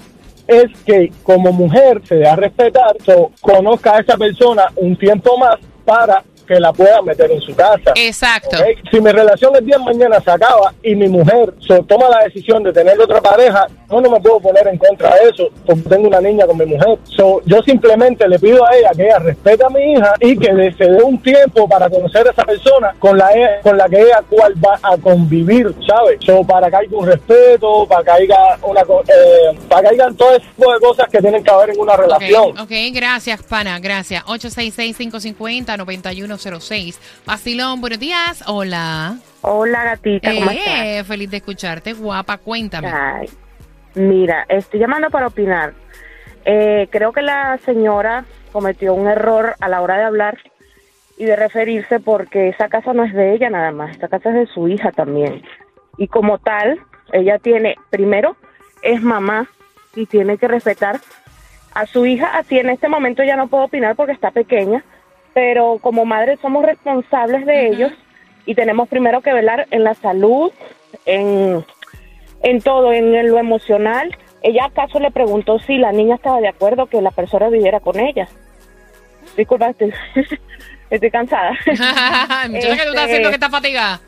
es 0.46 0.66
que 0.84 1.12
como 1.22 1.52
mujer 1.52 2.00
se 2.04 2.16
dé 2.16 2.28
a 2.28 2.36
respetar, 2.36 2.96
so, 3.04 3.30
conozca 3.40 3.96
a 3.96 4.00
esa 4.00 4.16
persona 4.16 4.64
un 4.76 4.96
tiempo 4.96 5.36
más 5.36 5.56
para 5.84 6.24
que 6.46 6.58
la 6.58 6.72
pueda 6.72 7.02
meter 7.02 7.30
en 7.30 7.40
su 7.42 7.54
casa. 7.54 7.92
Exacto. 7.94 8.56
Si 8.90 9.00
mi 9.00 9.10
relación 9.10 9.54
el 9.54 9.66
día 9.66 9.76
de 9.76 9.84
mañana 9.84 10.18
se 10.20 10.30
acaba 10.30 10.72
y 10.82 10.94
mi 10.94 11.06
mujer 11.08 11.52
so, 11.58 11.82
toma 11.84 12.08
la 12.08 12.24
decisión 12.24 12.62
de 12.62 12.72
tener 12.72 12.98
otra 12.98 13.20
pareja, 13.20 13.66
yo 13.90 14.00
no 14.00 14.10
me 14.10 14.20
puedo 14.20 14.38
poner 14.40 14.66
en 14.68 14.78
contra 14.78 15.10
de 15.14 15.30
eso 15.30 15.48
porque 15.66 15.82
tengo 15.82 16.08
una 16.08 16.20
niña 16.20 16.46
con 16.46 16.56
mi 16.58 16.66
mujer. 16.66 16.98
So, 17.16 17.40
yo 17.46 17.62
simplemente 17.62 18.28
le 18.28 18.38
pido 18.38 18.64
a 18.66 18.76
ella 18.76 18.90
que 18.94 19.04
ella 19.06 19.18
respete 19.18 19.64
a 19.64 19.68
mi 19.70 19.92
hija 19.92 20.14
y 20.20 20.36
que 20.38 20.52
le- 20.52 20.72
se 20.76 20.84
dé 20.84 21.02
un 21.02 21.20
tiempo 21.22 21.66
para 21.68 21.88
conocer 21.88 22.26
a 22.26 22.30
esa 22.30 22.44
persona 22.44 22.94
con 22.98 23.16
la, 23.16 23.32
e- 23.32 23.60
con 23.62 23.78
la 23.78 23.88
que 23.88 24.00
ella 24.00 24.22
cual 24.28 24.52
va 24.64 24.78
a 24.82 24.96
convivir, 24.98 25.74
¿sabes? 25.86 26.18
So, 26.24 26.44
para 26.44 26.68
que 26.70 26.76
haya 26.76 26.88
un 26.96 27.06
respeto, 27.06 27.86
para 27.88 28.04
que 28.04 28.10
haya 28.10 28.58
una, 28.62 28.84
co- 28.84 29.02
eh, 29.08 29.58
para 29.68 29.82
que 29.82 29.88
hayan 29.94 30.14
todo 30.16 30.32
ese 30.36 30.46
tipo 30.56 30.72
de 30.72 30.80
cosas 30.80 31.06
que 31.10 31.18
tienen 31.20 31.42
que 31.42 31.50
haber 31.50 31.70
en 31.70 31.80
una 31.80 31.96
relación. 31.96 32.50
Ok, 32.50 32.60
ok, 32.60 32.70
gracias, 32.92 33.42
pana, 33.42 33.78
gracias. 33.80 34.22
866-550-9106. 34.26 36.98
Basilón, 37.26 37.80
buenos 37.80 37.98
días. 37.98 38.42
Hola. 38.46 39.16
Hola, 39.40 39.84
gatita, 39.84 40.32
¿cómo 40.34 40.50
Eh, 40.50 41.04
Feliz 41.04 41.30
de 41.30 41.36
escucharte, 41.38 41.92
guapa, 41.92 42.38
cuéntame. 42.38 42.88
Ay, 42.92 43.28
mira, 43.98 44.46
estoy 44.48 44.80
llamando 44.80 45.10
para 45.10 45.26
opinar. 45.26 45.74
Eh, 46.44 46.88
creo 46.90 47.12
que 47.12 47.22
la 47.22 47.58
señora 47.58 48.24
cometió 48.52 48.94
un 48.94 49.08
error 49.08 49.54
a 49.60 49.68
la 49.68 49.82
hora 49.82 49.98
de 49.98 50.04
hablar 50.04 50.38
y 51.16 51.24
de 51.24 51.36
referirse 51.36 52.00
porque 52.00 52.48
esa 52.48 52.68
casa 52.68 52.92
no 52.92 53.04
es 53.04 53.12
de 53.12 53.34
ella 53.34 53.50
nada 53.50 53.72
más, 53.72 53.90
esta 53.90 54.08
casa 54.08 54.30
es 54.30 54.34
de 54.36 54.46
su 54.46 54.68
hija 54.68 54.92
también. 54.92 55.42
Y 55.96 56.08
como 56.08 56.38
tal, 56.38 56.80
ella 57.12 57.38
tiene, 57.38 57.76
primero, 57.90 58.36
es 58.82 59.02
mamá 59.02 59.48
y 59.94 60.06
tiene 60.06 60.38
que 60.38 60.48
respetar 60.48 61.00
a 61.74 61.86
su 61.86 62.06
hija. 62.06 62.38
Así 62.38 62.58
en 62.58 62.70
este 62.70 62.88
momento 62.88 63.22
ya 63.24 63.36
no 63.36 63.48
puedo 63.48 63.64
opinar 63.64 63.96
porque 63.96 64.12
está 64.12 64.30
pequeña, 64.30 64.84
pero 65.34 65.78
como 65.80 66.04
madre 66.04 66.36
somos 66.36 66.64
responsables 66.64 67.44
de 67.46 67.68
ellos 67.68 67.92
y 68.46 68.54
tenemos 68.54 68.88
primero 68.88 69.20
que 69.20 69.32
velar 69.32 69.66
en 69.70 69.84
la 69.84 69.94
salud, 69.94 70.52
en 71.04 71.64
en 72.42 72.60
todo, 72.60 72.92
en 72.92 73.30
lo 73.30 73.38
emocional. 73.38 74.16
Ella 74.42 74.66
acaso 74.66 75.00
le 75.00 75.10
preguntó 75.10 75.58
si 75.60 75.78
la 75.78 75.90
niña 75.92 76.14
estaba 76.16 76.40
de 76.40 76.48
acuerdo 76.48 76.86
que 76.86 77.02
la 77.02 77.10
persona 77.10 77.48
viviera 77.48 77.80
con 77.80 77.98
ella. 77.98 78.28
Disculpa, 79.36 79.70
estoy, 79.70 79.92
estoy 80.90 81.10
cansada. 81.10 81.50
Muchacha, 82.48 82.76
que 82.76 82.82
tú 82.82 82.88
estás 82.88 82.88
Este- 82.88 83.00
haciendo 83.00 83.28
que 83.30 83.34
estás 83.34 83.50
fatigada. 83.50 84.00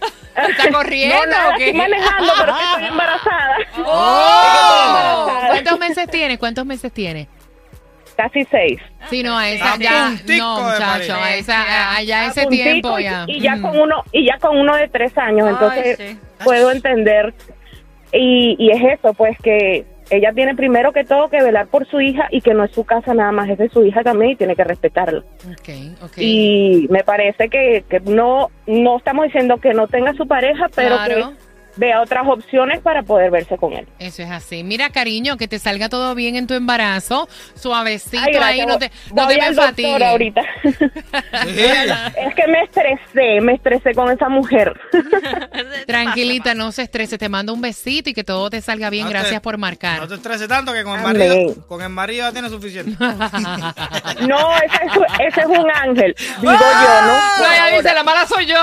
¿Estás 0.48 0.66
corriendo 0.72 1.14
No, 1.16 1.26
nada, 1.26 1.54
o 1.54 1.58
qué? 1.58 1.66
estoy 1.66 1.78
manejando, 1.80 2.32
pero 2.38 2.50
es 2.52 2.56
que 2.58 2.64
estoy 2.72 2.86
embarazada. 2.86 3.56
¡Oh! 3.84 5.28
¿Cuántos 5.48 5.78
meses 5.78 6.08
tiene? 6.10 6.38
¿Cuántos 6.38 6.66
meses 6.66 6.92
tiene? 6.92 7.28
Casi 8.16 8.44
seis. 8.44 8.80
Sí, 9.10 9.22
no, 9.22 9.36
a 9.36 9.48
esa 9.48 9.72
A 9.74 9.76
ya, 9.78 10.10
no, 10.38 10.60
muchacho, 10.62 11.14
a 11.16 11.34
esa, 11.34 11.96
a- 11.96 12.02
ya 12.02 12.20
A 12.20 12.26
ese 12.26 12.46
tiempo 12.46 12.98
y- 12.98 13.04
ya. 13.04 13.24
Y 13.26 13.40
ya 13.40 13.56
Mm. 13.56 13.62
con 13.62 13.78
uno, 13.80 14.02
y 14.12 14.26
ya 14.26 14.38
con 14.38 14.56
uno 14.56 14.76
de 14.76 14.88
tres 14.88 15.16
años, 15.18 15.46
Ay, 15.48 15.52
entonces 15.54 15.96
sí. 15.98 16.18
puedo 16.44 16.70
entender. 16.70 17.34
Y, 18.14 18.56
y 18.58 18.70
es 18.70 18.98
eso, 19.00 19.12
pues 19.14 19.36
que 19.42 19.84
ella 20.10 20.32
tiene 20.34 20.54
primero 20.54 20.92
que 20.92 21.04
todo 21.04 21.28
que 21.30 21.42
velar 21.42 21.66
por 21.68 21.86
su 21.88 22.00
hija 22.00 22.28
y 22.30 22.40
que 22.42 22.52
no 22.54 22.64
es 22.64 22.70
su 22.72 22.84
casa 22.84 23.14
nada 23.14 23.32
más, 23.32 23.48
es 23.48 23.58
de 23.58 23.68
su 23.70 23.84
hija 23.84 24.02
también 24.02 24.32
y 24.32 24.36
tiene 24.36 24.54
que 24.54 24.62
respetarla. 24.64 25.20
Ok, 25.50 25.68
ok. 26.02 26.12
Y 26.18 26.86
me 26.90 27.02
parece 27.04 27.48
que, 27.48 27.84
que 27.88 28.00
no, 28.00 28.50
no 28.66 28.98
estamos 28.98 29.24
diciendo 29.24 29.56
que 29.56 29.72
no 29.72 29.88
tenga 29.88 30.12
su 30.14 30.26
pareja, 30.26 30.66
pero 30.74 30.96
Claro. 30.96 31.14
que 31.30 31.43
vea 31.76 32.00
otras 32.00 32.24
opciones 32.26 32.80
para 32.80 33.02
poder 33.02 33.30
verse 33.30 33.56
con 33.56 33.72
él. 33.72 33.86
Eso 33.98 34.22
es 34.22 34.30
así. 34.30 34.62
Mira, 34.64 34.90
cariño, 34.90 35.36
que 35.36 35.48
te 35.48 35.58
salga 35.58 35.88
todo 35.88 36.14
bien 36.14 36.36
en 36.36 36.46
tu 36.46 36.54
embarazo. 36.54 37.28
Suavecito 37.54 38.22
Ay, 38.24 38.32
gracias. 38.34 38.60
ahí, 38.60 38.66
no 38.66 38.78
te, 38.78 38.90
no 39.14 39.24
Voy 39.26 39.36
te 39.38 39.50
me 39.50 39.54
fatigues. 39.56 40.02
ahorita. 40.02 40.42
es 40.62 42.34
que 42.34 42.46
me 42.48 42.60
estresé, 42.62 43.40
me 43.40 43.54
estresé 43.54 43.94
con 43.94 44.10
esa 44.10 44.28
mujer. 44.28 44.72
Tranquilita, 45.86 46.54
no 46.54 46.72
se 46.72 46.82
estrese. 46.82 47.18
Te 47.18 47.28
mando 47.28 47.52
un 47.52 47.60
besito 47.60 48.10
y 48.10 48.14
que 48.14 48.24
todo 48.24 48.50
te 48.50 48.60
salga 48.60 48.90
bien. 48.90 49.04
No 49.04 49.10
te- 49.12 49.18
Gracias 49.18 49.40
por 49.40 49.58
marcar. 49.58 50.00
No 50.00 50.08
te 50.08 50.14
estreses 50.14 50.48
tanto 50.48 50.72
que 50.72 50.82
con 50.84 50.98
el 50.98 51.04
Amén. 51.06 51.28
marido, 51.28 51.66
con 51.66 51.82
el 51.82 51.88
marido 51.88 52.26
ya 52.26 52.32
tienes 52.32 52.50
suficiente. 52.50 52.96
No, 54.28 54.56
ese 54.56 54.76
es, 54.86 55.28
ese 55.28 55.40
es 55.40 55.46
un 55.46 55.66
ángel, 55.70 56.14
digo 56.40 56.52
yo, 56.52 56.58
¿no? 56.58 57.12
No, 57.38 57.52
ella 57.52 57.64
Ahora. 57.64 57.76
dice, 57.76 57.94
la 57.94 58.02
mala 58.02 58.26
soy 58.26 58.46
yo. 58.46 58.56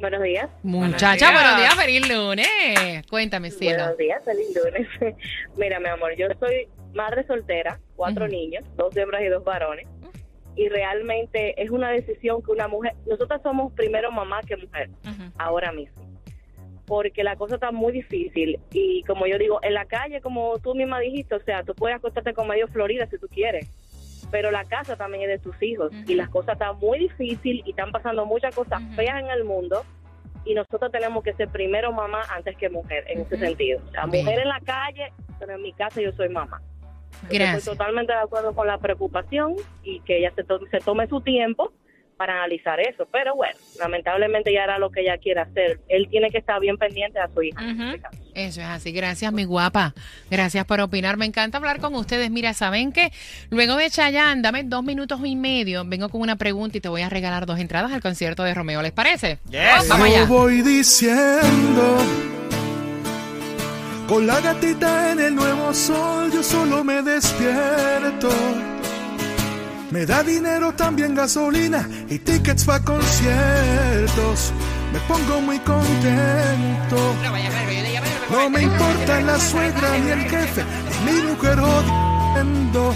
Buenos 0.00 0.22
días. 0.22 0.48
Muchacha, 0.62 1.32
buenos 1.32 1.56
días, 1.56 1.74
feliz 1.74 2.08
lunes. 2.08 2.46
Cuéntame, 3.10 3.50
cielo. 3.50 3.78
Buenos 3.78 3.98
días, 3.98 4.24
feliz 4.24 4.46
lunes. 4.54 4.86
Mira, 5.56 5.80
mi 5.80 5.88
amor, 5.88 6.14
yo 6.16 6.28
soy 6.38 6.68
madre 6.94 7.26
soltera, 7.26 7.80
cuatro 7.96 8.28
niños, 8.28 8.64
dos 8.76 8.96
hembras 8.96 9.22
y 9.22 9.26
dos 9.26 9.42
varones. 9.44 9.86
Y 10.54 10.68
realmente 10.68 11.60
es 11.62 11.70
una 11.70 11.90
decisión 11.90 12.42
que 12.42 12.50
una 12.50 12.68
mujer, 12.68 12.94
nosotras 13.06 13.40
somos 13.42 13.72
primero 13.72 14.10
mamá 14.10 14.40
que 14.46 14.56
mujer, 14.56 14.90
ahora 15.36 15.72
mismo. 15.72 16.07
Porque 16.88 17.22
la 17.22 17.36
cosa 17.36 17.54
está 17.56 17.70
muy 17.70 17.92
difícil. 17.92 18.58
Y 18.72 19.04
como 19.04 19.26
yo 19.26 19.38
digo, 19.38 19.60
en 19.62 19.74
la 19.74 19.84
calle, 19.84 20.20
como 20.20 20.58
tú 20.58 20.74
misma 20.74 20.98
dijiste, 20.98 21.34
o 21.36 21.40
sea, 21.40 21.62
tú 21.62 21.74
puedes 21.74 21.96
acostarte 21.98 22.32
con 22.34 22.48
medio 22.48 22.66
Florida 22.68 23.06
si 23.06 23.18
tú 23.18 23.28
quieres. 23.28 23.68
Pero 24.30 24.50
la 24.50 24.64
casa 24.64 24.96
también 24.96 25.22
es 25.24 25.28
de 25.28 25.38
tus 25.38 25.62
hijos. 25.62 25.92
Y 26.06 26.14
las 26.14 26.28
cosas 26.30 26.54
están 26.54 26.78
muy 26.78 26.98
difíciles 26.98 27.64
y 27.66 27.70
están 27.70 27.92
pasando 27.92 28.26
muchas 28.26 28.54
cosas 28.54 28.82
feas 28.96 29.20
en 29.22 29.28
el 29.30 29.44
mundo 29.44 29.84
y 30.44 30.54
nosotros 30.54 30.90
tenemos 30.90 31.22
que 31.22 31.34
ser 31.34 31.48
primero 31.48 31.92
mamá 31.92 32.22
antes 32.34 32.56
que 32.56 32.70
mujer 32.70 33.04
en 33.08 33.20
ese 33.20 33.36
sentido. 33.38 33.80
La 33.92 34.06
Bien. 34.06 34.24
mujer 34.24 34.40
en 34.40 34.48
la 34.48 34.60
calle, 34.60 35.12
pero 35.38 35.52
en 35.54 35.62
mi 35.62 35.72
casa 35.74 36.00
yo 36.00 36.10
soy 36.12 36.30
mamá. 36.30 36.62
Gracias. 37.28 37.58
Estoy 37.58 37.76
totalmente 37.76 38.12
de 38.12 38.18
acuerdo 38.20 38.54
con 38.54 38.66
la 38.66 38.78
preocupación 38.78 39.56
y 39.82 40.00
que 40.00 40.18
ella 40.18 40.32
se, 40.34 40.44
to- 40.44 40.60
se 40.70 40.78
tome 40.78 41.06
su 41.08 41.20
tiempo 41.20 41.72
para 42.18 42.34
analizar 42.34 42.78
eso. 42.80 43.08
Pero 43.10 43.34
bueno, 43.36 43.56
lamentablemente 43.78 44.52
ya 44.52 44.64
era 44.64 44.78
lo 44.78 44.90
que 44.90 45.00
ella 45.00 45.16
quiere 45.16 45.40
hacer. 45.40 45.80
Él 45.88 46.08
tiene 46.10 46.30
que 46.30 46.38
estar 46.38 46.60
bien 46.60 46.76
pendiente 46.76 47.18
a 47.18 47.28
su 47.32 47.42
hija. 47.42 47.62
en 47.64 47.80
este 47.80 48.00
caso. 48.00 48.18
Eso 48.34 48.60
es 48.60 48.66
así. 48.66 48.92
Gracias, 48.92 49.32
mi 49.32 49.44
guapa. 49.44 49.94
Gracias 50.30 50.64
por 50.66 50.80
opinar. 50.80 51.16
Me 51.16 51.24
encanta 51.24 51.56
hablar 51.56 51.80
con 51.80 51.94
ustedes. 51.94 52.30
Mira, 52.30 52.52
¿saben 52.52 52.92
qué? 52.92 53.12
Luego 53.50 53.76
de 53.76 53.88
Chayanne, 53.88 54.42
dame 54.42 54.64
dos 54.64 54.82
minutos 54.84 55.20
y 55.24 55.36
medio. 55.36 55.84
Vengo 55.86 56.08
con 56.08 56.20
una 56.20 56.36
pregunta 56.36 56.76
y 56.76 56.80
te 56.80 56.88
voy 56.88 57.02
a 57.02 57.08
regalar 57.08 57.46
dos 57.46 57.58
entradas 57.58 57.92
al 57.92 58.02
concierto 58.02 58.42
de 58.42 58.52
Romeo. 58.52 58.82
¿Les 58.82 58.92
parece? 58.92 59.38
Vamos 59.50 59.90
allá. 59.90 60.20
Yo 60.20 60.26
voy 60.26 60.62
diciendo, 60.62 61.98
con 64.08 64.26
la 64.26 64.40
gatita 64.40 65.12
en 65.12 65.20
el 65.20 65.34
nuevo 65.34 65.72
sol, 65.72 66.30
yo 66.32 66.42
solo 66.42 66.82
me 66.82 67.02
despierto. 67.02 68.28
Me 69.90 70.04
da 70.04 70.22
dinero 70.22 70.74
también 70.74 71.14
gasolina 71.14 71.88
y 72.10 72.18
tickets 72.18 72.64
para 72.64 72.84
conciertos. 72.84 74.52
Me 74.92 74.98
pongo 75.00 75.40
muy 75.40 75.58
contento. 75.60 77.14
No 78.30 78.50
me 78.50 78.60
importa 78.62 79.22
la 79.22 79.40
suegra 79.40 79.98
ni 79.98 80.10
el 80.10 80.20
jefe, 80.28 80.62
ni 81.06 81.12
mi 81.12 81.22
mujer 81.22 81.58
jodiendo. 81.58 82.94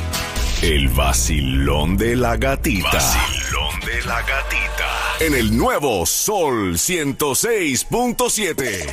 El 0.60 0.88
vacilón 0.88 1.96
de 1.96 2.14
la 2.14 2.36
gatita. 2.36 2.90
Vacilón 2.92 3.80
de 3.86 4.02
la 4.02 4.20
gatita. 4.20 4.90
En 5.20 5.34
el 5.34 5.56
nuevo 5.56 6.04
Sol 6.04 6.74
106.7. 6.74 8.86